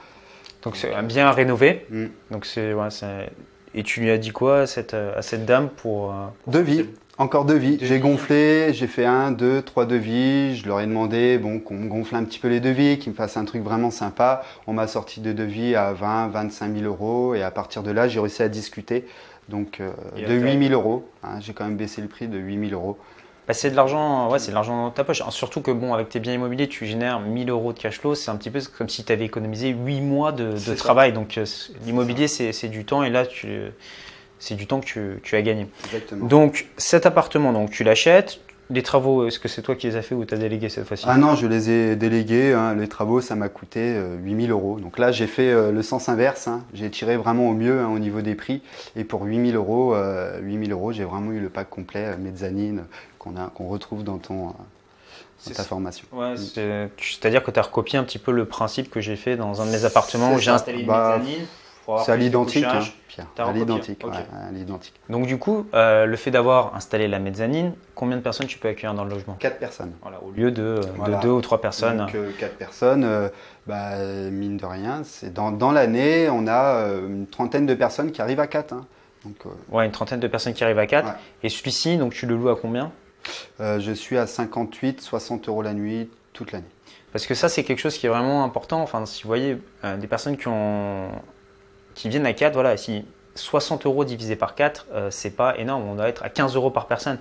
Donc, 0.63 0.75
c'est 0.75 0.93
un 0.93 1.03
bien 1.03 1.31
rénové. 1.31 1.85
Mm. 1.89 2.05
Donc, 2.31 2.45
c'est, 2.45 2.73
ouais, 2.73 2.89
c'est- 2.91 3.29
Et 3.75 3.83
tu 3.83 4.01
lui 4.01 4.09
as 4.11 4.17
dit 4.17 4.31
quoi 4.31 4.61
à 4.61 4.67
cette, 4.67 4.93
euh, 4.95 5.15
à 5.17 5.21
cette 5.21 5.45
dame 5.45 5.69
pour. 5.69 6.11
euh, 6.11 6.27
pour- 6.43 6.53
Devis, 6.53 6.89
encore 7.19 7.45
devis. 7.45 7.75
Devis. 7.77 7.85
J'ai 7.85 7.99
gonflé, 7.99 8.73
j'ai 8.73 8.87
fait 8.87 9.05
un, 9.05 9.31
deux, 9.31 9.61
trois 9.61 9.85
devis. 9.85 10.55
Je 10.55 10.67
leur 10.67 10.79
ai 10.79 10.87
demandé 10.87 11.37
bon, 11.37 11.59
qu'on 11.59 11.75
me 11.75 11.87
gonfle 11.87 12.15
un 12.15 12.23
petit 12.23 12.39
peu 12.39 12.47
les 12.47 12.59
devis, 12.59 12.97
qu'ils 12.97 13.11
me 13.11 13.15
fassent 13.17 13.37
un 13.37 13.45
truc 13.45 13.61
vraiment 13.63 13.91
sympa. 13.91 14.43
On 14.67 14.73
m'a 14.73 14.87
sorti 14.87 15.19
de 15.21 15.31
devis 15.33 15.75
à 15.75 15.93
20, 15.93 16.29
25 16.29 16.73
000 16.75 16.85
euros. 16.85 17.35
Et 17.35 17.43
à 17.43 17.51
partir 17.51 17.83
de 17.83 17.91
là, 17.91 18.07
j'ai 18.07 18.19
réussi 18.19 18.41
à 18.41 18.49
discuter. 18.49 19.05
Donc 19.49 19.79
euh, 19.79 19.91
de 20.15 20.21
après 20.23 20.55
8 20.57 20.67
000 20.69 20.73
euros. 20.79 21.09
hein. 21.23 21.39
j'ai 21.39 21.53
quand 21.53 21.65
même 21.65 21.75
baissé 21.77 22.01
le 22.01 22.07
prix 22.07 22.27
de 22.27 22.37
8 22.37 22.69
000 22.69 22.79
euros. 22.81 22.97
Bah, 23.47 23.55
c'est 23.55 23.71
de 23.71 23.75
l'argent, 23.75 24.29
ouais, 24.29 24.37
c'est 24.37 24.49
de 24.51 24.53
l'argent 24.53 24.83
dans 24.83 24.91
ta 24.91 25.03
poche. 25.03 25.23
Surtout 25.29 25.61
que 25.61 25.71
bon, 25.71 25.93
avec 25.95 26.09
tes 26.09 26.19
biens 26.19 26.33
immobiliers, 26.35 26.67
tu 26.67 26.85
génères 26.85 27.19
1000 27.19 27.49
euros 27.49 27.73
de 27.73 27.79
cash 27.79 27.99
flow. 27.99 28.13
C'est 28.13 28.29
un 28.29 28.35
petit 28.35 28.51
peu 28.51 28.59
comme 28.77 28.89
si 28.89 29.03
tu 29.03 29.11
avais 29.11 29.25
économisé 29.25 29.69
8 29.69 30.01
mois 30.01 30.31
de, 30.31 30.51
de 30.51 30.57
C'est 30.57 30.71
ça. 30.71 30.75
travail. 30.75 31.13
Donc 31.13 31.37
euh, 31.39 31.45
l'immobilier, 31.83 32.27
c'est 32.27 32.53
c'est 32.53 32.67
du 32.67 32.85
temps 32.85 33.01
et 33.03 33.09
là, 33.09 33.25
tu, 33.25 33.47
c'est 34.39 34.55
du 34.55 34.65
temps 34.67 34.79
que 34.79 34.85
tu, 34.85 35.19
tu 35.23 35.35
as 35.35 35.41
gagné. 35.41 35.67
Exactement. 35.85 36.25
Donc 36.25 36.67
cet 36.77 37.05
appartement, 37.05 37.53
donc 37.53 37.69
tu 37.71 37.83
l'achètes. 37.83 38.39
Les 38.71 38.83
travaux, 38.83 39.25
est-ce 39.25 39.39
que 39.39 39.47
c'est 39.47 39.63
toi 39.63 39.75
qui 39.75 39.87
les 39.87 39.95
as 39.95 40.03
fait 40.03 40.13
ou 40.13 40.23
tu 40.25 40.33
as 40.35 40.37
délégué 40.37 40.69
cette 40.69 40.85
fois-ci 40.87 41.03
Ah 41.07 41.17
non, 41.17 41.33
je 41.35 41.47
les 41.47 41.71
ai 41.71 41.95
délégués. 41.95 42.53
hein. 42.53 42.75
Les 42.75 42.87
travaux, 42.87 43.19
ça 43.19 43.33
m'a 43.33 43.49
coûté 43.49 43.79
euh, 43.95 44.15
8 44.21 44.45
000 44.45 44.51
euros. 44.51 44.79
Donc 44.79 44.99
là, 44.99 45.11
j'ai 45.11 45.25
fait 45.25 45.49
euh, 45.49 45.71
le 45.71 45.81
sens 45.81 46.07
inverse. 46.07 46.47
hein. 46.47 46.61
J'ai 46.75 46.91
tiré 46.91 47.17
vraiment 47.17 47.49
au 47.49 47.53
mieux 47.55 47.79
hein, 47.79 47.87
au 47.89 47.97
niveau 47.97 48.21
des 48.21 48.35
prix. 48.35 48.61
Et 48.95 49.03
pour 49.03 49.23
8 49.23 49.53
000 49.53 49.57
euros, 49.57 49.95
euh, 49.95 50.39
8 50.43 50.67
000 50.67 50.79
euros, 50.79 50.91
j'ai 50.91 51.03
vraiment 51.03 51.31
eu 51.31 51.39
le 51.39 51.49
pack 51.49 51.67
complet 51.71 52.05
euh, 52.13 52.17
mezzanine 52.17 52.83
qu'on 53.17 53.35
a, 53.37 53.49
qu'on 53.55 53.67
retrouve 53.69 54.03
dans 54.03 54.19
ton, 54.19 54.49
euh, 54.49 54.51
C'est 55.39 55.55
ta 55.55 55.63
formation. 55.63 56.05
Ouais, 56.13 56.35
C'est-à-dire 56.37 57.43
que 57.43 57.49
tu 57.49 57.59
as 57.59 57.63
recopié 57.63 57.97
un 57.97 58.03
petit 58.03 58.19
peu 58.19 58.31
le 58.31 58.45
principe 58.45 58.91
que 58.91 59.01
j'ai 59.01 59.15
fait 59.15 59.35
dans 59.35 59.61
un 59.63 59.65
de 59.65 59.71
mes 59.71 59.83
appartements 59.85 60.33
où 60.35 60.37
j'ai 60.37 60.51
installé 60.51 60.81
une 60.81 60.85
Bah, 60.87 61.17
mezzanine. 61.17 61.45
C'est 62.05 62.11
à 62.11 62.15
l'identique, 62.17 62.63
hein. 62.65 62.79
Pierre. 63.07 63.27
T'as 63.35 63.47
À 63.47 63.51
l'identique, 63.53 63.99
ok. 64.03 64.11
ouais, 64.13 64.17
à 64.47 64.51
l'identique. 64.51 64.93
Donc 65.09 65.25
du 65.25 65.37
coup, 65.37 65.65
euh, 65.73 66.05
le 66.05 66.15
fait 66.15 66.31
d'avoir 66.31 66.75
installé 66.75 67.07
la 67.07 67.19
mezzanine, 67.19 67.73
combien 67.95 68.17
de 68.17 68.21
personnes 68.21 68.47
tu 68.47 68.57
peux 68.59 68.67
accueillir 68.67 68.93
dans 68.93 69.03
le 69.03 69.09
logement? 69.09 69.35
Quatre 69.39 69.59
personnes. 69.59 69.93
Voilà, 70.01 70.21
au 70.23 70.31
lieu 70.31 70.51
de, 70.51 70.79
de 70.81 70.81
Voilà. 70.95 71.17
deux 71.17 71.29
ou 71.29 71.41
trois 71.41 71.59
personnes. 71.61 71.97
Donc, 71.97 72.15
euh, 72.15 72.31
quatre 72.39 72.55
personnes, 72.57 73.03
euh, 73.03 73.29
bah, 73.67 73.97
mine 74.31 74.57
de 74.57 74.65
rien, 74.65 75.01
c'est 75.03 75.33
dans, 75.33 75.51
dans 75.51 75.71
l'année, 75.71 76.29
on 76.29 76.47
a 76.47 76.75
euh, 76.75 77.07
une 77.07 77.27
trentaine 77.27 77.65
de 77.65 77.73
personnes 77.73 78.11
qui 78.11 78.21
arrivent 78.21 78.39
à 78.39 78.47
quatre. 78.47 78.73
hein. 78.73 78.85
Donc, 79.25 79.35
euh, 79.45 79.49
Ouais, 79.75 79.85
une 79.85 79.91
trentaine 79.91 80.19
de 80.21 80.27
personnes 80.27 80.53
qui 80.53 80.63
arrivent 80.63 80.79
à 80.79 80.87
4. 80.87 81.05
Ouais. 81.07 81.13
Et 81.43 81.49
celui-ci, 81.49 81.97
donc 81.97 82.13
tu 82.13 82.25
le 82.25 82.35
loues 82.37 82.49
à 82.49 82.55
combien? 82.55 82.91
Euh, 83.59 83.79
je 83.81 83.91
suis 83.91 84.17
à 84.17 84.25
58, 84.27 85.01
60 85.01 85.49
euros 85.49 85.61
la 85.61 85.73
nuit 85.73 86.09
toute 86.31 86.53
l'année. 86.53 86.63
Parce 87.11 87.25
que 87.27 87.33
ça, 87.33 87.49
c'est 87.49 87.63
quelque 87.65 87.79
chose 87.79 87.97
qui 87.97 88.05
est 88.05 88.09
vraiment 88.09 88.45
important. 88.45 88.81
Enfin, 88.81 89.05
si 89.05 89.23
vous 89.23 89.27
voyez 89.27 89.57
euh, 89.83 89.97
des 89.97 90.07
personnes 90.07 90.37
qui, 90.37 90.47
ont... 90.47 91.09
qui 91.99 92.07
viennent 92.07 92.25
à 92.25 92.31
4, 92.31 92.53
voilà, 92.53 92.77
si 92.77 93.03
60 93.35 93.85
euros 93.85 94.05
divisé 94.05 94.37
par 94.37 94.55
4, 94.55 94.87
euh, 94.93 95.11
c'est 95.11 95.31
pas 95.31 95.57
énorme. 95.57 95.83
On 95.85 95.95
doit 95.95 96.07
être 96.07 96.23
à 96.23 96.29
15 96.29 96.55
euros 96.55 96.71
par 96.71 96.87
personne. 96.87 97.17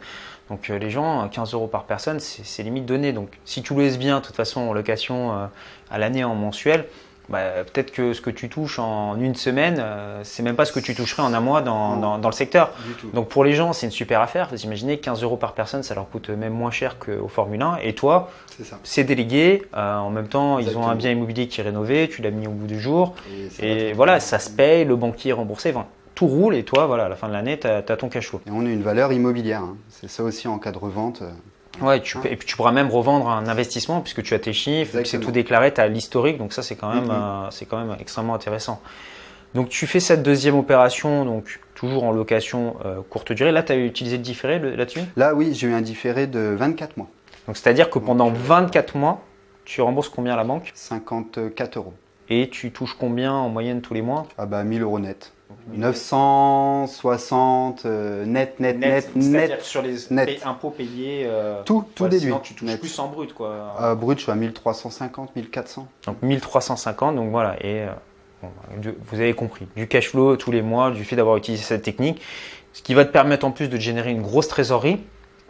Donc 0.50 0.70
euh, 0.70 0.78
les 0.78 0.88
gens, 0.88 1.28
15 1.28 1.52
euros 1.54 1.66
par 1.66 1.82
personne, 1.82 2.20
c'est 2.20 2.62
limite 2.62 2.86
donné. 2.86 3.12
Donc 3.12 3.28
si 3.44 3.62
tu 3.62 3.74
laisses 3.74 3.98
bien, 3.98 4.20
de 4.20 4.24
toute 4.24 4.36
façon, 4.36 4.60
en 4.60 4.72
location 4.72 5.32
euh, 5.32 5.46
à 5.90 5.98
l'année 5.98 6.22
en 6.22 6.36
mensuel, 6.36 6.86
bah, 7.28 7.40
peut-être 7.72 7.90
que 7.92 8.12
ce 8.14 8.20
que 8.20 8.30
tu 8.30 8.48
touches 8.48 8.78
en 8.78 9.18
une 9.20 9.34
semaine, 9.34 9.76
euh, 9.80 10.20
c'est 10.24 10.42
même 10.42 10.56
pas 10.56 10.64
ce 10.64 10.72
que 10.72 10.80
tu 10.80 10.94
toucherais 10.94 11.22
en 11.22 11.34
un 11.34 11.40
mois 11.40 11.60
dans, 11.60 11.96
dans- 11.96 12.18
dans 12.18 12.28
le 12.28 12.34
secteur. 12.34 12.72
Donc 13.14 13.28
pour 13.28 13.44
les 13.44 13.52
gens, 13.52 13.72
c'est 13.72 13.86
une 13.86 13.92
super 13.92 14.20
affaire. 14.20 14.48
Vous 14.50 14.60
imaginez 14.62 14.98
15 14.98 15.22
euros 15.22 15.36
par 15.36 15.52
personne, 15.52 15.82
ça 15.82 15.94
leur 15.94 16.08
coûte 16.08 16.30
même 16.30 16.52
moins 16.54 16.70
cher 16.70 16.98
qu'au 16.98 17.28
Formule 17.28 17.60
1. 17.62 17.78
Et 17.82 17.94
toi, 17.94 18.30
c'est 18.82 19.04
délégué. 19.04 19.62
euh, 19.76 19.96
en 19.98 20.10
même 20.10 20.28
temps, 20.28 20.58
ils 20.58 20.76
ont 20.78 20.86
un 20.88 20.94
bien 20.96 21.10
immobilier 21.10 21.48
qui 21.48 21.60
est 21.60 21.64
rénové. 21.64 22.08
Tu 22.08 22.22
l'as 22.22 22.30
mis 22.30 22.46
au 22.46 22.50
bout 22.50 22.66
du 22.66 22.80
jour. 22.80 23.14
Et, 23.60 23.92
voilà, 23.92 24.20
ça 24.20 24.38
se 24.38 24.50
paye. 24.50 24.84
Le 24.84 24.96
banquier 24.96 25.30
est 25.30 25.34
remboursé. 25.34 25.70
Enfin, 25.70 25.86
tout 26.14 26.26
roule. 26.26 26.54
Et 26.56 26.64
toi, 26.64 26.86
voilà, 26.86 27.04
à 27.04 27.08
la 27.08 27.16
fin 27.16 27.28
de 27.28 27.32
l'année, 27.34 27.58
tu 27.58 27.66
as, 27.66 27.82
ton 27.82 28.08
cash 28.08 28.28
flow. 28.28 28.40
Et 28.46 28.50
on 28.50 28.60
a 28.66 28.68
une 28.70 28.82
valeur 28.82 29.12
immobilière. 29.12 29.60
hein. 29.60 29.76
C'est 29.90 30.08
ça 30.10 30.22
aussi 30.24 30.48
en 30.48 30.58
cas 30.58 30.72
de 30.72 30.78
revente. 30.78 31.22
Ouais, 31.80 32.00
tu, 32.00 32.18
peux- 32.18 32.28
et 32.30 32.36
puis 32.36 32.46
tu 32.46 32.56
pourras 32.56 32.72
même 32.72 32.88
revendre 32.90 33.28
un 33.28 33.46
investissement 33.46 34.00
puisque 34.00 34.22
tu 34.22 34.34
as 34.34 34.38
tes 34.38 34.52
chiffres, 34.52 34.98
c'est 35.04 35.20
tout 35.20 35.30
déclaré, 35.30 35.72
tu 35.72 35.80
as 35.80 35.88
l'historique, 35.88 36.38
donc 36.38 36.52
ça 36.52 36.62
c'est 36.62 36.76
quand, 36.76 36.92
même, 36.92 37.10
euh, 37.10 37.50
c'est 37.50 37.66
quand 37.66 37.78
même 37.84 37.96
extrêmement 38.00 38.34
intéressant. 38.34 38.80
Donc 39.54 39.68
tu 39.70 39.86
fais 39.86 40.00
cette 40.00 40.22
deuxième 40.22 40.56
opération, 40.56 41.24
donc 41.24 41.60
toujours 41.74 42.04
en 42.04 42.12
location 42.12 42.76
euh, 42.84 43.00
courte 43.08 43.32
durée. 43.32 43.52
Là, 43.52 43.62
tu 43.62 43.72
as 43.72 43.76
utilisé 43.76 44.16
le 44.16 44.22
différé 44.22 44.58
là-dessus? 44.58 45.00
Là, 45.16 45.34
oui, 45.34 45.54
j'ai 45.54 45.68
eu 45.68 45.72
un 45.72 45.80
différé 45.80 46.26
de 46.26 46.54
24 46.58 46.96
mois, 46.96 47.06
Donc 47.46 47.56
c'est-à-dire 47.56 47.88
que 47.88 47.98
pendant 47.98 48.26
Donc, 48.26 48.36
euh, 48.36 48.42
24 48.42 48.96
mois, 48.96 49.22
tu 49.64 49.80
rembourses 49.80 50.08
combien 50.08 50.34
à 50.34 50.36
la 50.36 50.44
banque? 50.44 50.70
54 50.74 51.76
euros. 51.78 51.94
Et 52.30 52.48
tu 52.50 52.72
touches 52.72 52.94
combien 52.98 53.32
en 53.32 53.48
moyenne 53.48 53.80
tous 53.80 53.94
les 53.94 54.02
mois 54.02 54.26
Ah 54.38 54.46
bah 54.46 54.64
1000 54.64 54.82
euros 54.82 54.98
net. 54.98 55.32
960 55.72 57.82
euh, 57.86 58.24
net, 58.24 58.58
net, 58.60 58.78
net, 58.78 59.14
net. 59.16 59.62
sur 59.62 59.82
les 59.82 59.94
net. 60.10 60.40
impôts 60.44 60.70
payés. 60.70 61.24
euh, 61.26 61.62
Tout, 61.64 61.84
tout 61.94 62.04
ouais, 62.04 62.08
déduit. 62.10 62.26
sinon 62.28 62.38
tu 62.40 62.54
touches 62.54 62.68
net. 62.68 62.80
plus 62.80 62.98
en 62.98 63.08
brut 63.08 63.32
quoi. 63.34 63.74
Ah, 63.78 63.94
brut, 63.94 64.18
je 64.18 64.22
suis 64.24 64.32
à 64.32 64.34
1350, 64.34 65.34
1400. 65.36 65.86
Donc 66.06 66.22
1350, 66.22 67.16
donc 67.16 67.30
voilà. 67.30 67.56
Et 67.60 67.82
euh, 67.82 67.88
bon, 68.42 68.48
vous 69.10 69.20
avez 69.20 69.34
compris, 69.34 69.66
du 69.76 69.86
cash 69.88 70.08
flow 70.10 70.36
tous 70.36 70.50
les 70.50 70.62
mois, 70.62 70.90
du 70.90 71.04
fait 71.04 71.16
d'avoir 71.16 71.36
utilisé 71.36 71.62
cette 71.62 71.82
technique, 71.82 72.20
ce 72.72 72.80
qui 72.82 72.94
va 72.94 73.04
te 73.04 73.12
permettre 73.12 73.44
en 73.46 73.50
plus 73.50 73.68
de 73.68 73.76
générer 73.78 74.10
une 74.10 74.22
grosse 74.22 74.48
trésorerie. 74.48 75.00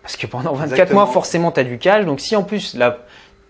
Parce 0.02 0.16
que 0.16 0.26
pendant 0.26 0.52
24 0.54 0.72
Exactement. 0.72 1.04
mois, 1.04 1.12
forcément, 1.12 1.52
tu 1.52 1.60
as 1.60 1.64
du 1.64 1.78
cash. 1.78 2.04
Donc 2.06 2.18
si 2.20 2.34
en 2.34 2.42
plus, 2.42 2.74
là, 2.74 2.98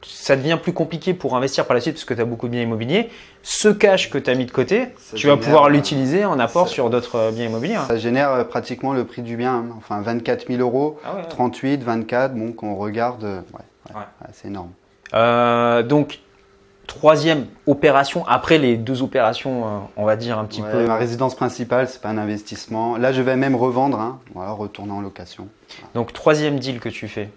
ça 0.03 0.37
devient 0.37 0.59
plus 0.63 0.73
compliqué 0.73 1.13
pour 1.15 1.37
investir 1.37 1.67
par 1.67 1.75
la 1.75 1.81
suite 1.81 1.95
parce 1.95 2.05
que 2.05 2.15
tu 2.15 2.21
as 2.21 2.25
beaucoup 2.25 2.47
de 2.47 2.53
biens 2.53 2.63
immobiliers, 2.63 3.11
ce 3.43 3.69
cash 3.69 4.11
que 4.11 4.19
tu 4.19 4.31
as 4.31 4.35
mis 4.35 4.47
de 4.47 4.51
côté, 4.51 4.89
Ça 4.99 5.17
tu 5.17 5.27
vas 5.27 5.37
pouvoir 5.37 5.65
euh, 5.65 5.69
l'utiliser 5.71 6.25
en 6.25 6.39
apport 6.39 6.69
sur 6.69 6.89
d'autres 6.91 7.17
euh, 7.17 7.31
biens 7.33 7.47
immobiliers. 7.47 7.75
hein. 7.77 7.85
Ça 7.89 7.97
génère 7.99 8.31
euh, 8.33 8.45
pratiquement 8.45 8.93
le 8.93 9.05
prix 9.05 9.23
du 9.23 9.37
bien. 9.37 9.55
hein. 9.55 9.67
Enfin, 9.77 10.01
24 10.01 10.47
000 10.49 10.61
euros, 10.61 10.99
Ah 11.05 11.15
ouais, 11.15 11.21
ouais. 11.23 11.29
38, 11.29 11.83
24, 11.83 12.35
bon, 12.35 12.53
qu'on 12.53 12.75
regarde, 12.77 13.25
ouais, 13.25 14.01
c'est 14.33 14.49
énorme. 14.49 14.71
Euh, 15.15 15.83
donc, 15.83 16.21
troisième 16.87 17.47
opération, 17.67 18.25
après 18.27 18.59
les 18.59 18.77
deux 18.77 19.03
opérations, 19.03 19.65
euh, 19.67 19.79
on 19.97 20.05
va 20.05 20.17
dire 20.17 20.39
un 20.39 20.45
petit 20.45 20.63
peu. 20.63 20.87
Ma 20.87 20.97
résidence 20.97 21.35
principale, 21.35 21.89
c'est 21.89 22.01
pas 22.01 22.09
un 22.11 22.19
investissement. 22.19 22.97
Là, 22.97 23.13
je 23.13 23.21
vais 23.23 23.37
même 23.37 23.57
revendre, 23.57 23.99
hein. 24.01 24.21
voilà, 24.35 24.53
retourner 24.53 24.93
en 24.93 25.01
location. 25.01 25.49
Donc, 25.95 26.13
troisième 26.13 26.59
deal 26.59 26.79
que 26.81 26.89
tu 26.89 27.09
fais. 27.09 27.31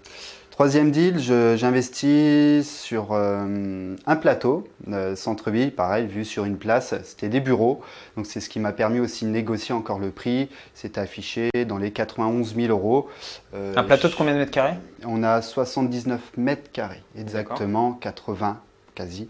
Troisième 0.52 0.90
deal, 0.90 1.18
j'investis 1.18 2.70
sur 2.70 3.12
euh, 3.12 3.96
un 4.04 4.16
plateau, 4.16 4.68
euh, 4.92 5.16
centre-ville, 5.16 5.74
pareil, 5.74 6.06
vu 6.06 6.26
sur 6.26 6.44
une 6.44 6.58
place. 6.58 6.94
C'était 7.04 7.30
des 7.30 7.40
bureaux, 7.40 7.80
donc 8.18 8.26
c'est 8.26 8.38
ce 8.38 8.50
qui 8.50 8.60
m'a 8.60 8.72
permis 8.72 9.00
aussi 9.00 9.24
de 9.24 9.30
négocier 9.30 9.74
encore 9.74 9.98
le 9.98 10.10
prix. 10.10 10.50
C'était 10.74 11.00
affiché 11.00 11.48
dans 11.66 11.78
les 11.78 11.90
91 11.90 12.54
000 12.54 12.68
euros. 12.68 13.08
Euh, 13.54 13.72
Un 13.76 13.82
plateau 13.82 14.08
de 14.08 14.14
combien 14.14 14.34
de 14.34 14.40
mètres 14.40 14.50
carrés? 14.50 14.74
On 15.06 15.22
a 15.22 15.40
79 15.40 16.20
mètres 16.36 16.70
carrés, 16.70 17.02
exactement, 17.16 17.94
80 17.94 18.60
quasi. 18.94 19.28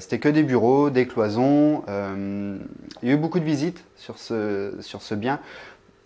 C'était 0.00 0.18
que 0.18 0.30
des 0.30 0.44
bureaux, 0.44 0.88
des 0.88 1.06
cloisons. 1.06 1.82
il 1.88 3.08
y 3.08 3.10
a 3.10 3.14
eu 3.14 3.18
beaucoup 3.18 3.38
de 3.38 3.44
visites 3.44 3.84
sur 3.98 4.16
ce, 4.16 4.78
sur 4.80 5.02
ce 5.02 5.14
bien. 5.14 5.40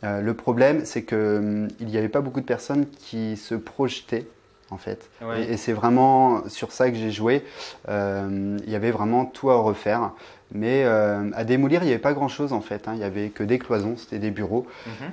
Euh, 0.04 0.20
le 0.20 0.34
problème, 0.34 0.84
c'est 0.84 1.02
qu'il 1.04 1.68
n'y 1.80 1.96
avait 1.96 2.08
pas 2.08 2.20
beaucoup 2.20 2.40
de 2.40 2.46
personnes 2.46 2.86
qui 2.98 3.36
se 3.36 3.54
projetaient, 3.54 4.26
en 4.70 4.76
fait. 4.76 5.08
Ouais. 5.22 5.44
Et, 5.44 5.52
et 5.52 5.56
c'est 5.56 5.72
vraiment 5.72 6.46
sur 6.48 6.70
ça 6.72 6.90
que 6.90 6.96
j'ai 6.96 7.10
joué. 7.10 7.42
Euh, 7.88 8.58
il 8.66 8.70
y 8.70 8.74
avait 8.76 8.90
vraiment 8.90 9.24
tout 9.24 9.50
à 9.50 9.56
refaire. 9.56 10.10
Mais 10.52 10.84
euh, 10.84 11.30
à 11.34 11.44
démolir, 11.44 11.82
il 11.82 11.86
n'y 11.86 11.92
avait 11.92 12.00
pas 12.00 12.12
grand-chose, 12.12 12.52
en 12.52 12.60
fait. 12.60 12.86
hein. 12.86 12.92
Il 12.92 12.98
n'y 12.98 13.04
avait 13.04 13.30
que 13.30 13.42
des 13.42 13.58
cloisons, 13.58 13.96
c'était 13.96 14.18
des 14.18 14.30
bureaux. 14.30 14.66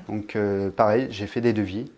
Donc 0.09 0.35
euh, 0.35 0.69
pareil, 0.69 1.07
j'ai 1.09 1.27
fait 1.27 1.41
des 1.41 1.53
devis 1.53 1.89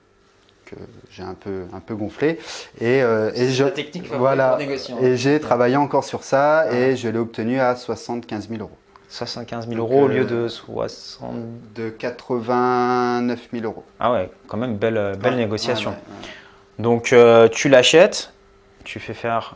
que 0.65 0.75
j'ai 1.11 1.23
un 1.23 1.33
peu, 1.33 1.63
un 1.73 1.79
peu 1.79 1.95
gonflé. 1.95 2.39
Et, 2.81 2.99
et 2.99 3.49
je, 3.49 3.65
technique 3.65 4.07
voilà, 4.13 4.55
négocier. 4.57 4.95
et 5.01 5.15
j'ai 5.17 5.39
travaillé 5.39 5.75
encore 5.75 6.03
sur 6.03 6.23
ça 6.23 6.65
Ouais. 6.71 6.91
et 6.91 6.95
je 6.95 7.07
l'ai 7.09 7.19
obtenu 7.19 7.59
à 7.59 7.75
75 7.75 8.47
000 8.49 8.61
euros. 8.61 8.71
75 9.09 9.67
000 9.67 9.77
Donc, 9.79 9.89
euros 9.91 10.03
au 10.03 10.09
euh, 10.09 10.13
lieu 10.13 10.25
de 10.25 10.47
60. 10.47 11.35
De 11.75 11.89
89 11.89 13.49
000 13.53 13.65
euros. 13.65 13.83
Ah 13.99 14.11
ouais, 14.11 14.29
quand 14.47 14.57
même 14.57 14.77
belle, 14.77 14.97
euh, 14.97 15.15
belle 15.15 15.33
Ouais, 15.33 15.39
négociation. 15.39 15.91
ouais, 15.91 15.95
ouais, 15.95 16.27
ouais. 16.27 16.83
Donc 16.83 17.13
euh, 17.13 17.47
tu 17.47 17.69
l'achètes, 17.69 18.33
tu 18.83 18.99
fais 18.99 19.13
faire 19.13 19.55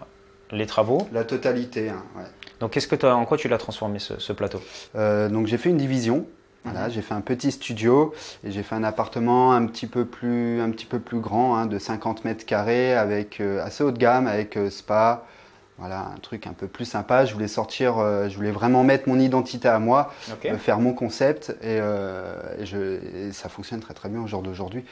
les 0.52 0.66
travaux. 0.66 1.08
La 1.12 1.24
totalité, 1.24 1.90
hein, 1.90 2.04
ouais. 2.16 2.24
Donc 2.60 2.72
qu'est-ce 2.72 2.88
que 2.88 3.06
en 3.06 3.26
quoi 3.26 3.38
tu 3.38 3.48
l'as 3.48 3.58
transformé 3.58 4.00
ce, 4.00 4.20
ce 4.20 4.34
plateau? 4.34 4.62
Euh, 4.96 5.30
donc 5.30 5.48
j'ai 5.48 5.58
fait 5.58 5.70
une 5.70 5.78
division. 5.78 6.26
Voilà, 6.66 6.90
j'ai 6.90 7.02
fait 7.02 7.14
un 7.14 7.22
petit 7.22 7.54
studio 7.54 8.14
et 8.44 8.52
j'ai 8.52 8.64
fait 8.64 8.76
un 8.76 8.84
appartement 8.84 9.54
un 9.54 9.66
petit 9.66 9.88
peu 9.88 10.04
plus, 10.04 10.60
un 10.60 10.70
petit 10.72 10.86
peu 10.86 11.00
plus 11.00 11.20
grand, 11.22 11.56
hein, 11.56 11.66
de 11.68 11.80
50 11.80 12.26
mètres 12.26 12.46
carrés, 12.46 12.94
avec 12.94 13.40
euh, 13.40 13.64
assez 13.64 13.82
haut 13.82 13.92
de 13.92 13.98
gamme, 13.98 14.28
avec 14.28 14.58
euh, 14.58 14.70
spa. 14.70 15.26
Voilà, 15.80 16.12
un 16.14 16.20
truc 16.22 16.46
un 16.46 16.54
peu 16.54 16.68
plus 16.68 16.86
sympa. 16.86 17.26
Je 17.26 17.34
voulais 17.34 17.48
sortir, 17.48 17.98
euh, 18.00 18.28
je 18.28 18.36
voulais 18.36 18.52
vraiment 18.52 18.84
mettre 18.84 19.08
mon 19.08 19.18
identité 19.20 19.68
à 19.68 19.80
moi, 19.80 20.12
euh, 20.46 20.58
faire 20.58 20.80
mon 20.80 20.94
concept 20.94 21.52
et, 21.62 21.80
euh, 21.80 22.34
et 22.60 22.66
je, 22.66 22.78
et 23.28 23.32
ça 23.32 23.48
fonctionne 23.48 23.80
très 23.80 23.94
très 23.94 24.10
bien 24.10 24.22
au 24.22 24.28
jour 24.28 24.42
d'aujourd'hui. 24.42 24.84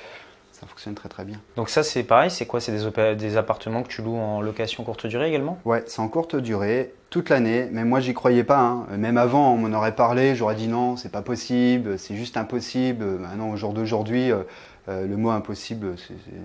Ça 0.53 0.65
fonctionne 0.65 0.95
très 0.95 1.09
très 1.09 1.23
bien. 1.23 1.37
Donc 1.55 1.69
ça 1.69 1.83
c'est 1.83 2.01
pareil, 2.01 2.31
c'est 2.31 2.47
quoi? 2.47 2.59
C'est 2.59 2.71
des 2.71 3.37
appartements 3.37 3.83
que 3.83 3.89
tu 3.89 4.01
loues 4.01 4.17
en 4.17 4.41
location 4.41 4.83
courte 4.83 5.05
durée 5.05 5.27
également? 5.27 5.59
Ouais, 5.65 5.83
c'est 5.85 5.99
en 5.99 6.07
courte 6.07 6.35
durée, 6.35 6.95
toute 7.11 7.29
l'année, 7.29 7.67
mais 7.71 7.83
moi 7.83 7.99
j'y 7.99 8.15
croyais 8.15 8.43
pas. 8.43 8.59
hein. 8.59 8.87
Même 8.97 9.17
avant, 9.17 9.53
on 9.53 9.57
m'en 9.57 9.77
aurait 9.77 9.93
parlé, 9.95 10.35
j'aurais 10.35 10.55
dit 10.55 10.67
non, 10.67 10.95
c'est 10.95 11.11
pas 11.11 11.21
possible, 11.21 11.99
c'est 11.99 12.15
juste 12.15 12.37
impossible. 12.37 13.05
Maintenant, 13.05 13.49
au 13.49 13.55
jour 13.55 13.73
d'aujourd'hui, 13.73 14.31
euh, 14.89 15.03
euh, 15.03 15.07
le 15.07 15.17
mot 15.17 15.29
impossible, 15.31 15.95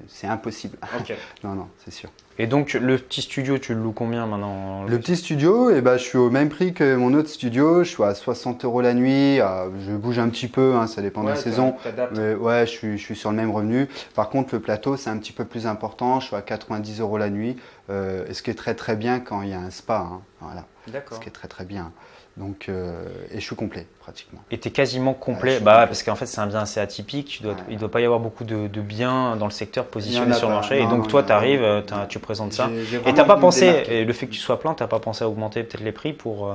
c'est- 0.08 0.26
impossible. 0.26 0.78
non, 1.44 1.54
non, 1.54 1.68
c'est 1.84 1.90
sûr. 1.92 2.10
Et 2.38 2.46
donc 2.46 2.72
le 2.72 2.96
petit 2.96 3.20
studio, 3.22 3.58
tu 3.58 3.74
le 3.74 3.80
loues 3.82 3.92
combien 3.92 4.26
maintenant 4.26 4.80
en 4.80 4.84
Le 4.84 4.98
petit 4.98 5.16
studio, 5.16 5.70
eh 5.70 5.82
ben, 5.82 5.98
je 5.98 6.02
suis 6.02 6.16
au 6.18 6.30
même 6.30 6.48
prix 6.48 6.72
que 6.72 6.96
mon 6.96 7.12
autre 7.12 7.28
studio, 7.28 7.84
je 7.84 7.90
suis 7.90 8.02
à 8.02 8.14
60 8.14 8.64
euros 8.64 8.80
la 8.80 8.94
nuit, 8.94 9.38
ah, 9.40 9.66
je 9.86 9.92
bouge 9.92 10.18
un 10.18 10.28
petit 10.30 10.48
peu, 10.48 10.74
hein, 10.74 10.86
ça 10.86 11.02
dépend 11.02 11.22
des 11.24 11.36
saisons. 11.36 11.74
Mais 12.16 12.34
ouais, 12.34 12.66
je 12.66 12.70
suis, 12.70 12.98
je 12.98 13.02
suis 13.04 13.16
sur 13.16 13.30
le 13.30 13.36
même 13.36 13.50
revenu. 13.50 13.86
Par 14.14 14.30
contre, 14.30 14.54
le 14.54 14.60
plateau, 14.60 14.96
c'est 14.96 15.10
un 15.10 15.18
petit 15.18 15.32
peu 15.32 15.44
plus 15.44 15.66
important. 15.66 16.20
Je 16.20 16.28
suis 16.28 16.36
à 16.36 16.40
90 16.42 17.00
euros 17.00 17.18
la 17.18 17.28
nuit. 17.30 17.56
Euh, 17.90 18.24
ce 18.32 18.42
qui 18.42 18.50
est 18.50 18.54
très 18.54 18.74
très 18.74 18.96
bien 18.96 19.20
quand 19.20 19.42
il 19.42 19.50
y 19.50 19.54
a 19.54 19.60
un 19.60 19.70
spa. 19.70 19.98
hein. 19.98 20.22
Voilà. 20.40 20.64
D'accord. 20.88 21.18
Ce 21.18 21.22
qui 21.22 21.28
est 21.28 21.32
très 21.32 21.48
très 21.48 21.64
bien. 21.66 21.92
Donc, 22.38 22.66
euh, 22.68 23.04
et 23.30 23.40
je 23.40 23.44
suis 23.44 23.54
complet 23.56 23.86
pratiquement. 24.00 24.40
Et 24.50 24.58
tu 24.58 24.68
es 24.68 24.70
quasiment 24.70 25.12
complet. 25.12 25.54
Ouais, 25.56 25.60
bah 25.60 25.72
complet. 25.72 25.86
parce 25.88 26.02
qu'en 26.02 26.14
fait 26.14 26.24
c'est 26.26 26.40
un 26.40 26.46
bien 26.46 26.60
assez 26.60 26.80
atypique. 26.80 27.26
Tu 27.28 27.42
dois, 27.42 27.52
Ouais. 27.52 27.58
Il 27.68 27.74
ne 27.74 27.78
doit 27.80 27.90
pas 27.90 28.00
y 28.00 28.04
avoir 28.04 28.20
beaucoup 28.20 28.44
de, 28.44 28.68
de 28.68 28.80
biens 28.80 29.36
dans 29.36 29.44
le 29.44 29.50
secteur 29.50 29.84
positionnés 29.86 30.32
sur 30.34 30.48
le 30.48 30.54
marché. 30.54 30.78
et 30.78 30.86
donc 30.86 31.02
non, 31.02 31.06
toi 31.06 31.22
tu 31.22 31.32
arrives, 31.32 31.82
tu 32.08 32.18
présentes 32.18 32.52
ça. 32.54 32.70
Et 33.06 33.12
pas 33.12 33.36
pensé, 33.36 33.84
et 33.88 34.04
le 34.04 34.12
fait 34.12 34.26
que 34.26 34.32
tu 34.32 34.40
sois 34.40 34.58
plein, 34.58 34.72
t'as 34.74 34.86
pas 34.86 34.98
pensé 34.98 35.24
à 35.24 35.28
augmenter 35.28 35.62
peut-être 35.62 35.84
les 35.84 35.92
prix 35.92 36.12
pour. 36.14 36.48
euh, 36.48 36.54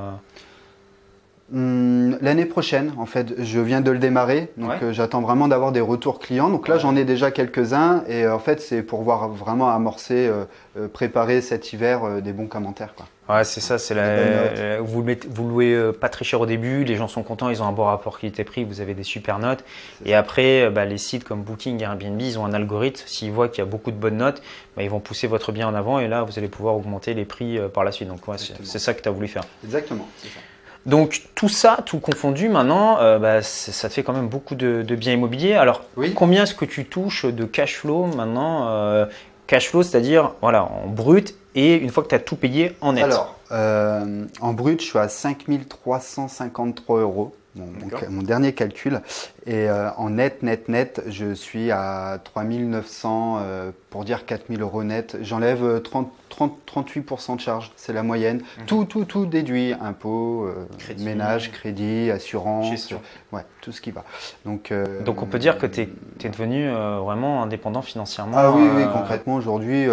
Hum, 1.53 2.17
L'année 2.21 2.43
prochaine, 2.45 2.93
en 2.97 3.05
fait, 3.05 3.41
je 3.41 3.59
viens 3.61 3.79
de 3.79 3.89
le 3.91 3.99
démarrer, 3.99 4.51
donc 4.57 4.69
Ouais. 4.69 4.77
euh, 4.83 4.91
j'attends 4.93 5.21
vraiment 5.21 5.47
d'avoir 5.47 5.71
des 5.71 5.79
retours 5.79 6.19
clients. 6.19 6.49
Donc 6.49 6.67
là, 6.67 6.75
Ouais. 6.75 6.81
j'en 6.81 6.95
ai 6.97 7.05
déjà 7.05 7.31
quelques-uns, 7.31 8.03
et 8.07 8.23
euh, 8.25 8.35
en 8.35 8.39
fait, 8.39 8.59
c'est 8.59 8.81
pour 8.83 9.01
voir 9.03 9.29
vraiment 9.29 9.69
amorcer, 9.69 10.29
euh, 10.77 10.87
préparer 10.89 11.39
cet 11.39 11.71
hiver 11.71 12.21
des 12.21 12.33
bons 12.33 12.47
commentaires. 12.47 12.93
Quoi. 12.95 13.05
Ouais, 13.33 13.43
c'est 13.45 13.61
ça, 13.61 13.77
c'est 13.77 13.93
la, 13.93 14.79
vous, 14.81 14.99
le 14.99 15.05
mettez- 15.05 15.27
vous 15.29 15.47
louez 15.47 15.91
pas 15.99 16.09
très 16.09 16.25
cher 16.25 16.41
au 16.41 16.45
début, 16.45 16.83
les 16.83 16.95
gens 16.95 17.07
sont 17.07 17.23
contents, 17.23 17.49
ils 17.49 17.61
ont 17.63 17.65
un 17.67 17.71
bon 17.71 17.85
rapport 17.85 18.19
qualité-prix, 18.19 18.63
vous 18.65 18.81
avez 18.81 18.93
des 18.93 19.03
super 19.03 19.39
notes. 19.39 19.63
Et 20.05 20.15
après, 20.15 20.69
bah, 20.69 20.83
les 20.85 20.97
sites 20.97 21.23
comme 21.23 21.43
Booking, 21.43 21.81
Airbnb, 21.81 22.19
ils 22.21 22.37
ont 22.39 22.45
un 22.45 22.53
algorithme. 22.53 23.03
S'ils 23.05 23.31
voient 23.31 23.47
qu'il 23.49 23.59
y 23.59 23.67
a 23.67 23.69
beaucoup 23.69 23.91
de 23.91 23.97
bonnes 23.97 24.17
notes, 24.17 24.41
bah, 24.75 24.83
ils 24.83 24.89
vont 24.89 24.99
pousser 24.99 25.27
votre 25.27 25.51
bien 25.53 25.67
en 25.67 25.75
avant 25.75 25.99
et 25.99 26.07
là, 26.09 26.23
vous 26.23 26.37
allez 26.39 26.47
pouvoir 26.49 26.75
augmenter 26.75 27.13
les 27.13 27.25
prix 27.25 27.57
par 27.73 27.83
la 27.85 27.91
suite. 27.93 28.07
Donc, 28.09 28.25
ouais, 28.27 28.35
c'est 28.37 28.79
ça 28.79 28.93
que 28.93 29.01
tu 29.01 29.07
as 29.09 29.11
voulu 29.11 29.27
faire. 29.29 29.43
Exactement, 29.63 30.07
c'est 30.21 30.27
ça. 30.29 30.39
Donc, 30.87 31.23
tout 31.35 31.49
ça, 31.49 31.79
tout 31.85 31.99
confondu, 31.99 32.47
maintenant, 32.47 32.99
euh, 33.01 33.19
bah, 33.19 33.41
ça 33.41 33.89
te 33.89 33.93
fait 33.93 34.03
quand 34.03 34.13
même 34.13 34.29
beaucoup 34.29 34.55
de, 34.55 34.81
de 34.83 34.95
biens 34.95 35.13
immobiliers. 35.13 35.53
Alors, 35.53 35.83
Oui. 35.97 36.13
combien 36.13 36.43
est-ce 36.43 36.55
que 36.55 36.63
tu 36.65 36.85
touches 36.85 37.25
de 37.25 37.43
cash 37.43 37.75
flow 37.75 38.05
maintenant 38.05 38.69
euh, 38.69 39.05
Cash 39.47 39.69
flow, 39.69 39.83
c'est-à-dire 39.83 40.31
voilà, 40.41 40.63
en 40.63 40.87
brut 40.87 41.35
et 41.55 41.75
une 41.75 41.89
fois 41.89 42.03
que 42.03 42.09
tu 42.09 42.15
as 42.15 42.19
tout 42.19 42.35
payé 42.37 42.75
en 42.81 42.93
net? 42.93 43.03
Alors, 43.03 43.35
euh, 43.51 44.25
en 44.41 44.53
brut, 44.53 44.81
je 44.81 44.85
suis 44.87 44.97
à 44.99 45.07
5353 45.09 46.99
euros, 47.01 47.35
mon, 47.57 48.21
dernier 48.21 48.53
calcul. 48.53 49.01
Et 49.45 49.69
euh, 49.69 49.89
en 49.97 50.09
net, 50.11 50.43
net, 50.43 50.67
net, 50.69 51.01
je 51.07 51.33
suis 51.33 51.71
à 51.71 52.19
3900, 52.23 53.39
euh, 53.41 53.71
pour 53.89 54.03
dire 54.05 54.25
4000 54.25 54.61
euros 54.61 54.83
net. 54.83 55.17
J'enlève 55.21 55.63
euh, 55.63 55.79
30, 55.79 56.11
30, 56.29 56.53
38% 56.67 57.35
de 57.37 57.41
charge, 57.41 57.71
c'est 57.75 57.93
la 57.93 58.03
moyenne. 58.03 58.41
Tout, 58.65 58.85
tout, 58.85 59.05
tout 59.05 59.25
déduit, 59.25 59.73
impôts, 59.81 60.45
euh, 60.45 60.55
Mhm. 60.71 60.77
Crédit. 60.77 61.05
ménage, 61.05 61.51
crédit, 61.51 62.11
assurance, 62.11 62.69
Gestion. 62.69 63.01
ouais, 63.31 63.45
tout 63.61 63.71
ce 63.71 63.81
qui 63.81 63.91
va. 63.91 64.03
Donc, 64.45 64.71
euh, 64.71 65.01
Donc, 65.03 65.21
on 65.21 65.25
peut 65.25 65.39
dire 65.39 65.57
que 65.57 65.65
tu 65.65 65.81
es, 65.81 66.29
devenu 66.29 66.67
euh, 66.69 66.99
vraiment 66.99 67.41
indépendant 67.43 67.81
financièrement. 67.81 68.37
Ah 68.37 68.51
oui, 68.51 68.67
oui, 68.75 68.83
concrètement 68.93 69.35
aujourd'hui, 69.35 69.85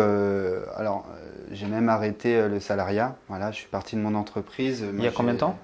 alors 0.77 1.07
j'ai 1.53 1.67
même 1.67 1.89
arrêté 1.89 2.49
le 2.49 2.59
salariat. 2.59 3.15
Voilà, 3.29 3.51
je 3.53 3.57
suis 3.57 3.69
parti 3.69 3.95
de 3.97 4.01
mon 4.01 4.15
entreprise. 4.15 4.85
Il 4.97 5.03
y 5.05 5.07
a 5.07 5.11
combien 5.13 5.35
de 5.35 5.39
temps 5.39 5.57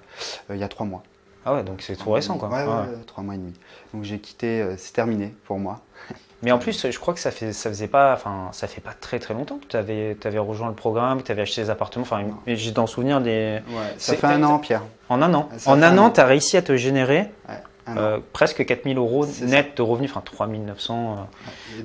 Euh, 0.49 0.55
Il 0.55 0.61
y 0.61 0.63
a 0.63 0.67
trois 0.67 0.85
mois. 0.85 1.03
Ah 1.45 1.53
ouais, 1.55 1.63
donc 1.63 1.81
c'est 1.81 1.95
tout 1.95 2.11
récent 2.11 2.37
quoi. 2.37 2.49
Ouais, 2.49 2.63
ouais, 2.63 2.67
Ouais. 2.67 2.73
ouais, 2.81 3.03
trois 3.07 3.23
mois 3.23 3.35
et 3.35 3.37
demi. 3.37 3.53
Donc 3.93 4.03
j'ai 4.03 4.19
quitté, 4.19 4.61
euh, 4.61 4.75
c'est 4.77 4.93
terminé 4.93 5.33
pour 5.45 5.57
moi. 5.59 5.79
Mais 6.43 6.51
en 6.51 6.57
plus, 6.57 6.89
je 6.89 6.97
crois 6.99 7.13
que 7.13 7.19
ça 7.19 7.29
fait, 7.29 7.53
ça 7.53 7.69
faisait 7.69 7.87
pas, 7.87 8.13
enfin, 8.13 8.49
ça 8.51 8.67
fait 8.67 8.81
pas 8.81 8.93
très 8.99 9.19
très 9.19 9.33
longtemps 9.35 9.59
que 9.59 9.67
tu 9.67 9.77
avais, 9.77 10.17
rejoint 10.39 10.69
le 10.69 10.73
programme, 10.73 11.19
que 11.21 11.27
tu 11.27 11.31
avais 11.31 11.43
acheté 11.43 11.61
des 11.61 11.69
appartements. 11.69 12.01
Enfin, 12.03 12.23
j'ai 12.47 12.71
dans 12.71 12.87
souvenir 12.87 13.21
des. 13.21 13.59
Ça 13.97 14.13
C'est- 14.13 14.15
fait 14.15 14.25
un 14.27 14.41
an, 14.43 14.57
Pierre. 14.57 14.81
En 15.09 15.21
un 15.21 15.31
an. 15.35 15.49
Ça 15.57 15.69
en 15.69 15.81
un 15.83 15.83
un 15.83 15.97
an, 15.99 16.09
tu 16.09 16.19
as 16.19 16.25
réussi 16.25 16.57
à 16.57 16.63
te 16.63 16.75
générer 16.75 17.29
an. 17.47 17.93
euh, 17.97 18.19
presque 18.33 18.65
4000 18.65 18.97
euros 18.97 19.27
net 19.41 19.77
de 19.77 19.81
revenus, 19.83 20.09
enfin 20.09 20.21
3900. 20.25 21.17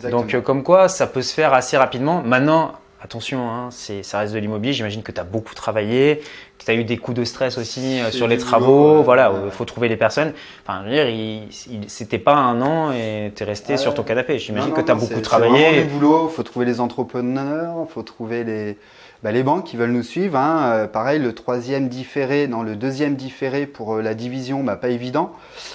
euh. 0.05 0.11
Donc, 0.11 0.33
euh, 0.35 0.41
comme 0.41 0.63
quoi, 0.63 0.89
ça 0.89 1.07
peut 1.07 1.23
se 1.23 1.35
faire 1.35 1.53
assez 1.53 1.77
rapidement. 1.77 2.23
Maintenant, 2.23 2.73
attention, 3.03 3.51
hein, 3.51 3.69
ça 3.71 4.19
reste 4.21 4.33
de 4.33 4.39
l'immobilier. 4.39 4.73
J'imagine 4.73 5.03
que 5.03 5.13
tu 5.13 5.21
as 5.21 5.25
beaucoup 5.25 5.55
travaillé, 5.55 6.23
tu 6.67 6.73
as 6.73 6.75
eu 6.75 6.85
des 6.85 6.99
coups 6.99 7.17
de 7.17 7.25
stress 7.25 7.57
aussi 7.57 8.01
euh, 8.01 8.11
sur 8.11 8.27
les 8.29 8.37
travaux. 8.39 9.03
voilà, 9.03 9.33
il 9.35 9.45
ouais. 9.47 9.51
faut 9.51 9.65
trouver 9.65 9.89
les 9.89 9.97
personnes. 9.97 10.33
Enfin, 10.67 10.81
je 10.85 10.89
veux 10.91 10.95
dire, 10.95 11.09
il, 11.09 11.45
il- 11.71 11.89
c'était 11.89 12.19
pas 12.19 12.35
un 12.35 12.61
an 12.61 12.93
et 12.93 13.33
tu 13.35 13.43
es 13.43 13.47
resté 13.47 13.75
Ah 13.75 13.77
sur 13.79 13.95
ton 13.95 14.03
canapé. 14.03 14.39
J'imagine 14.39 14.73
que 14.75 14.81
tu 14.83 14.91
as 14.91 14.95
beaucoup 14.95 15.07
c'est- 15.07 15.15
C'est 15.17 15.23
travaillé. 15.23 15.53
vraiment 15.65 15.83
du 15.83 15.89
boulot. 15.95 16.29
Il 16.31 16.35
faut 16.35 16.43
trouver 16.43 16.67
les 16.67 16.81
entrepreneurs, 16.81 17.87
il 17.89 17.93
faut 17.93 18.03
trouver 18.03 18.43
les, 18.45 18.77
bah, 19.23 19.31
les 19.33 19.43
banques 19.45 19.65
qui 19.65 19.77
veulent 19.77 19.93
nous 19.93 20.03
suivre. 20.03 20.37
hein. 20.37 20.63
Euh, 20.73 20.87
pareil, 20.89 21.21
le 21.21 21.33
troisième 21.35 21.89
différé, 21.89 22.49
non, 22.49 22.63
le 22.63 22.75
deuxième 22.77 23.15
différé 23.15 23.67
pour 23.67 23.95
euh, 23.95 24.03
la 24.03 24.15
division, 24.15 24.63
bah, 24.65 24.77
pas 24.77 24.89
évident. 24.89 25.33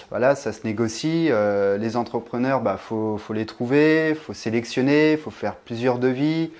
Voilà, 0.10 0.36
ça 0.36 0.52
se 0.52 0.60
négocie. 0.66 1.28
Euh, 1.32 1.78
les 1.78 1.96
entrepreneurs, 1.96 2.60
bah, 2.62 2.78
faut, 2.78 3.18
faut 3.18 3.34
les 3.34 3.46
trouver, 3.46 4.14
faut 4.14 4.34
sélectionner, 4.34 5.18
faut 5.18 5.32
faire 5.32 5.56
plusieurs 5.56 6.00
devis. 6.00 6.52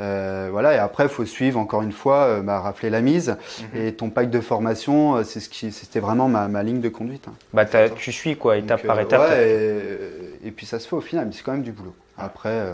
Euh, 0.00 0.48
voilà, 0.52 0.74
et 0.74 0.78
après, 0.78 1.04
il 1.04 1.08
faut 1.08 1.24
suivre 1.24 1.58
encore 1.58 1.82
une 1.82 1.92
fois, 1.92 2.24
euh, 2.24 2.40
bah, 2.42 2.60
rappeler 2.60 2.88
la 2.90 3.00
mise. 3.00 3.36
Mhm. 3.74 3.80
Et 3.80 3.92
ton 3.94 4.10
pack 4.10 4.30
de 4.30 4.40
formation, 4.40 5.16
euh, 5.16 5.24
c'est 5.24 5.40
ce 5.40 5.48
qui, 5.48 5.72
c'était 5.72 5.98
vraiment 6.00 6.28
ma, 6.28 6.46
ma 6.48 6.62
ligne 6.62 6.80
de 6.80 6.88
conduite. 6.88 7.26
hein. 7.28 7.34
Bah, 7.52 7.64
tu 7.64 8.12
suis 8.12 8.36
quoi, 8.36 8.56
étape 8.58 8.78
Donc, 8.80 8.86
par 8.86 8.98
euh, 8.98 9.02
étape. 9.02 9.20
ouais, 9.28 10.38
et, 10.44 10.48
et 10.48 10.50
puis 10.52 10.66
ça 10.66 10.78
se 10.78 10.86
fait 10.86 10.94
au 10.96 11.00
final, 11.00 11.26
mais 11.26 11.32
c'est 11.32 11.42
quand 11.42 11.52
même 11.52 11.62
du 11.62 11.72
boulot. 11.72 11.94
Après, 12.16 12.48
euh, 12.48 12.72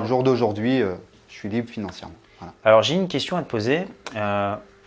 au 0.00 0.04
jour 0.04 0.22
d'aujourd'hui, 0.22 0.80
je 1.28 1.34
suis 1.34 1.48
libre 1.48 1.70
financièrement. 1.70 2.14
Voilà. 2.40 2.52
Alors 2.64 2.82
j'ai 2.82 2.94
une 2.94 3.08
question 3.08 3.36
à 3.36 3.42
te 3.42 3.48
poser. 3.50 3.84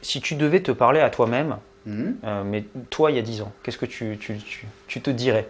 Si 0.02 0.22
tu 0.22 0.36
devais 0.36 0.60
te 0.62 0.72
parler 0.72 1.00
à 1.00 1.10
toi-même, 1.10 1.58
Mhm. 1.86 2.16
mais 2.46 2.66
toi 2.90 3.10
il 3.10 3.16
y 3.16 3.20
a 3.20 3.24
10 3.24 3.42
ans, 3.42 3.52
qu'est-ce 3.64 3.78
que 3.78 3.86
tu, 3.86 4.18
tu, 4.20 4.38
tu- 4.38 4.68
tu 4.88 5.02
te 5.02 5.10
dirais? 5.10 5.48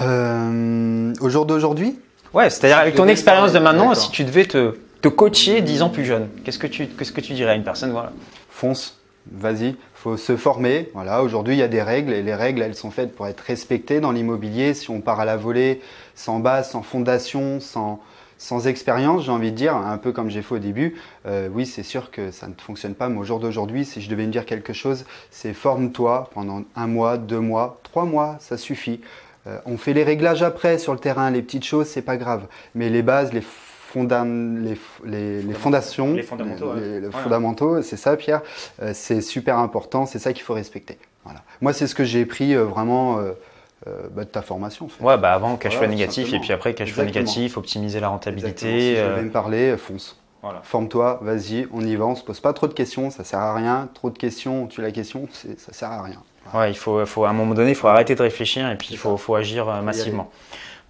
Au 0.00 1.28
jour 1.28 1.46
d'aujourd'hui, 1.46 1.98
Ouais, 2.32 2.48
c'est-à-dire 2.48 2.78
avec 2.78 2.94
ton 2.94 3.06
expérience 3.08 3.52
de 3.52 3.58
maintenant, 3.58 3.94
si 3.94 4.10
tu 4.10 4.24
devais 4.24 4.46
te, 4.46 4.74
te 5.02 5.08
coacher 5.08 5.60
10 5.60 5.82
ans 5.82 5.90
plus 5.90 6.04
jeune, 6.04 6.28
qu'est-ce 6.44 6.60
que 6.60 6.68
tu, 6.68 6.86
que 6.86 7.20
tu 7.20 7.34
dirais 7.34 7.50
à 7.50 7.54
une 7.56 7.64
personne 7.64 7.90
voilà? 7.90 8.12
fonce, 8.48 9.00
vas-y, 9.30 9.74
faut 9.94 10.16
se 10.16 10.36
former. 10.36 10.90
Voilà, 10.94 11.24
aujourd'hui 11.24 11.54
il 11.54 11.58
y 11.58 11.62
a 11.62 11.68
des 11.68 11.82
règles 11.82 12.12
et 12.12 12.22
les 12.22 12.34
règles 12.34 12.62
elles 12.62 12.76
sont 12.76 12.92
faites 12.92 13.14
pour 13.14 13.26
être 13.26 13.40
respectées 13.40 13.98
dans 13.98 14.12
l'immobilier. 14.12 14.74
Si 14.74 14.90
on 14.90 15.00
part 15.00 15.18
à 15.18 15.24
la 15.24 15.36
volée, 15.36 15.80
sans 16.14 16.38
base, 16.38 16.70
sans 16.70 16.82
fondation, 16.82 17.58
sans 17.60 18.00
sans 18.38 18.66
expérience, 18.66 19.24
j'ai 19.24 19.30
envie 19.30 19.52
de 19.52 19.56
dire, 19.56 19.76
un 19.76 19.98
peu 19.98 20.10
comme 20.10 20.28
j'ai 20.28 20.42
fait 20.42 20.56
au 20.56 20.58
début, 20.58 20.96
euh, 21.26 21.48
oui, 21.52 21.64
c'est 21.64 21.84
sûr 21.84 22.10
que 22.10 22.32
ça 22.32 22.48
ne 22.48 22.54
fonctionne 22.54 22.96
pas. 22.96 23.08
Mais 23.08 23.20
au 23.20 23.22
jour 23.22 23.38
d'aujourd'hui, 23.38 23.84
si 23.84 24.00
je 24.00 24.10
devais 24.10 24.26
me 24.26 24.32
dire 24.32 24.46
quelque 24.46 24.72
chose, 24.72 25.04
c'est 25.30 25.54
forme-toi 25.54 26.28
pendant 26.34 26.64
un 26.74 26.88
mois, 26.88 27.18
deux 27.18 27.38
mois, 27.38 27.78
trois 27.84 28.04
mois, 28.04 28.38
ça 28.40 28.56
suffit. 28.56 29.00
Euh, 29.46 29.58
on 29.64 29.76
fait 29.76 29.92
les 29.92 30.02
réglages 30.02 30.42
après 30.42 30.78
sur 30.78 30.92
le 30.92 30.98
terrain, 30.98 31.30
les 31.30 31.40
petites 31.40 31.64
choses, 31.64 31.86
c'est 31.86 32.02
pas 32.02 32.16
grave. 32.16 32.48
Mais 32.74 32.88
les 32.88 33.02
bases, 33.02 33.32
les, 33.32 33.44
fonda- 33.94 34.24
les, 34.24 34.76
les, 35.04 35.42
les 35.42 35.54
fondations, 35.54 36.14
Les 36.14 36.22
fondamentaux, 36.22 36.74
les, 36.74 36.80
ouais. 36.80 37.00
les 37.00 37.06
Ouais. 37.06 37.12
fondamentaux, 37.22 37.82
c'est 37.82 37.96
ça, 37.96 38.16
Pierre. 38.16 38.42
Euh, 38.82 38.92
c'est 38.94 39.20
super 39.20 39.58
important, 39.58 40.06
c'est 40.06 40.18
ça 40.18 40.32
qu'il 40.32 40.42
faut 40.42 40.54
respecter. 40.54 40.98
Voilà. 41.24 41.42
Moi, 41.60 41.72
c'est 41.72 41.86
ce 41.86 41.94
que 41.94 42.04
j'ai 42.04 42.24
pris 42.26 42.54
euh, 42.54 42.64
vraiment 42.64 43.18
euh, 43.18 43.32
euh, 43.86 44.08
bah, 44.12 44.24
de 44.24 44.28
ta 44.28 44.42
formation. 44.42 44.86
En 44.86 44.88
fait. 44.88 45.04
Ouais, 45.04 45.16
bah 45.18 45.32
avant 45.34 45.56
cash 45.56 45.72
flow 45.72 45.80
Voilà, 45.80 45.92
négatif 45.94 46.32
et 46.32 46.38
puis 46.40 46.52
après 46.52 46.74
cash 46.74 46.92
flow 46.92 47.04
négatif, 47.04 47.56
optimiser 47.56 48.00
la 48.00 48.08
rentabilité. 48.08 48.80
Si 48.80 48.96
je 48.96 49.00
euh, 49.00 49.10
devais 49.10 49.22
me 49.22 49.30
parler, 49.30 49.76
fonce. 49.76 50.20
voilà. 50.42 50.60
Forme-toi, 50.62 51.20
vas-y, 51.22 51.66
on 51.72 51.80
y 51.84 51.94
va, 51.96 52.06
on 52.06 52.14
se 52.14 52.24
pose 52.24 52.40
pas 52.40 52.52
trop 52.52 52.66
de 52.68 52.74
questions, 52.74 53.10
ça 53.10 53.24
sert 53.24 53.38
à 53.40 53.54
rien. 53.54 53.88
Trop 53.94 54.10
de 54.10 54.18
questions, 54.18 54.66
tu 54.66 54.82
la 54.82 54.90
question, 54.90 55.28
ça 55.32 55.72
sert 55.72 55.90
à 55.90 56.02
rien. 56.02 56.22
Ouais, 56.54 56.70
il 56.72 56.76
faut, 56.76 57.04
faut, 57.06 57.24
à 57.24 57.30
un 57.30 57.32
moment 57.32 57.54
donné, 57.54 57.70
il 57.70 57.76
faut 57.76 57.86
arrêter 57.86 58.16
de 58.16 58.22
réfléchir 58.22 58.68
et 58.68 58.76
puis 58.76 58.88
il 58.90 58.96
faut, 58.98 59.16
faut 59.16 59.36
agir 59.36 59.72
y 59.80 59.84
massivement. 59.84 60.28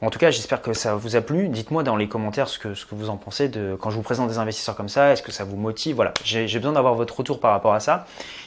En 0.03 0.11
tout 0.11 0.19
cas, 0.19 0.33
j'espère 0.33 0.61
que 0.63 0.73
ça 0.73 0.97
vous 0.97 1.15
a 1.15 1.21
plu. 1.21 1.49
Dites-moi 1.49 1.85
dans 1.85 1.95
les 1.95 2.09
commentaires 2.09 2.49
ce 2.49 2.59
que, 2.59 2.75
vous 2.91 3.09
en 3.09 3.17
pensez 3.17 3.49
de 3.49 3.77
quand 3.81 3.91
je 3.91 3.95
vous 3.95 4.03
présente 4.03 4.29
des 4.29 4.39
investisseurs 4.39 4.75
comme 4.75 4.89
ça. 4.89 5.13
Est-ce 5.13 5.23
que 5.23 5.31
ça 5.31 5.45
vous 5.45 5.57
motive? 5.57 5.95
Voilà, 5.95 6.13
j'ai 6.25 6.49
j'ai 6.49 6.59
besoin 6.59 6.73
d'avoir 6.73 6.97
votre 6.97 7.17
retour 7.17 7.39
par 7.39 7.53
rapport 7.53 7.73
à 7.73 7.79
ça. 7.79 8.05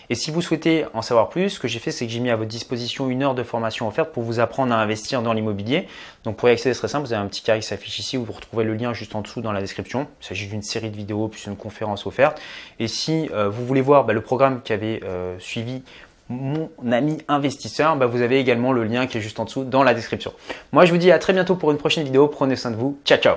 Et 0.09 0.15
si 0.15 0.31
vous 0.31 0.41
souhaitez 0.41 0.85
en 0.93 1.01
savoir 1.01 1.29
plus, 1.29 1.51
ce 1.51 1.59
que 1.61 1.69
j'ai 1.69 1.79
fait, 1.79 1.91
c'est 1.91 2.07
que 2.07 2.11
j'ai 2.11 2.19
mis 2.19 2.29
à 2.29 2.35
votre 2.35 2.49
disposition 2.49 3.09
une 3.09 3.23
heure 3.23 3.35
de 3.35 3.43
formation 3.43 3.87
offerte 3.87 4.11
pour 4.11 4.23
vous 4.23 4.41
apprendre 4.41 4.73
à 4.73 4.81
investir 4.81 5.21
dans 5.21 5.31
l'immobilier. 5.31 5.87
Donc 6.25 6.35
pour 6.35 6.49
y 6.49 6.51
accéder, 6.51 6.73
c'est 6.73 6.79
très 6.79 6.89
simple. 6.89 7.07
Vous 7.07 7.13
avez 7.13 7.23
un 7.23 7.27
petit 7.27 7.41
carré 7.41 7.61
qui 7.61 7.67
s'affiche 7.67 7.99
ici 7.99 8.17
où 8.17 8.25
vous 8.25 8.33
retrouvez 8.33 8.65
le 8.65 8.73
lien 8.73 8.93
juste 8.93 9.15
en 9.15 9.21
dessous 9.21 9.39
dans 9.39 9.53
la 9.53 9.61
description. 9.61 10.07
Il 10.21 10.25
s'agit 10.25 10.47
d'une 10.47 10.61
série 10.61 10.89
de 10.89 10.97
vidéos 10.97 11.29
plus 11.29 11.45
une 11.45 11.55
conférence 11.55 12.05
offerte. 12.05 12.41
Et 12.79 12.89
si 12.89 13.29
euh, 13.31 13.47
vous 13.47 13.65
voulez 13.65 13.79
voir 13.79 14.03
bah, 14.03 14.11
le 14.11 14.21
programme 14.21 14.61
qui 14.61 14.73
avait 14.73 14.99
euh, 15.05 15.39
suivi 15.39 15.83
mon 16.29 16.69
ami 16.91 17.17
investisseur, 17.27 17.95
bah, 17.97 18.07
vous 18.07 18.21
avez 18.21 18.39
également 18.39 18.71
le 18.71 18.83
lien 18.83 19.07
qui 19.07 19.17
est 19.17 19.21
juste 19.21 19.39
en 19.39 19.45
dessous 19.45 19.63
dans 19.63 19.83
la 19.83 19.93
description. 19.93 20.33
Moi, 20.71 20.85
je 20.85 20.91
vous 20.91 20.97
dis 20.97 21.11
à 21.11 21.19
très 21.19 21.33
bientôt 21.33 21.55
pour 21.55 21.71
une 21.71 21.77
prochaine 21.77 22.03
vidéo. 22.03 22.27
Prenez 22.27 22.55
soin 22.55 22.71
de 22.71 22.75
vous. 22.75 22.97
Ciao, 23.05 23.19
ciao 23.19 23.35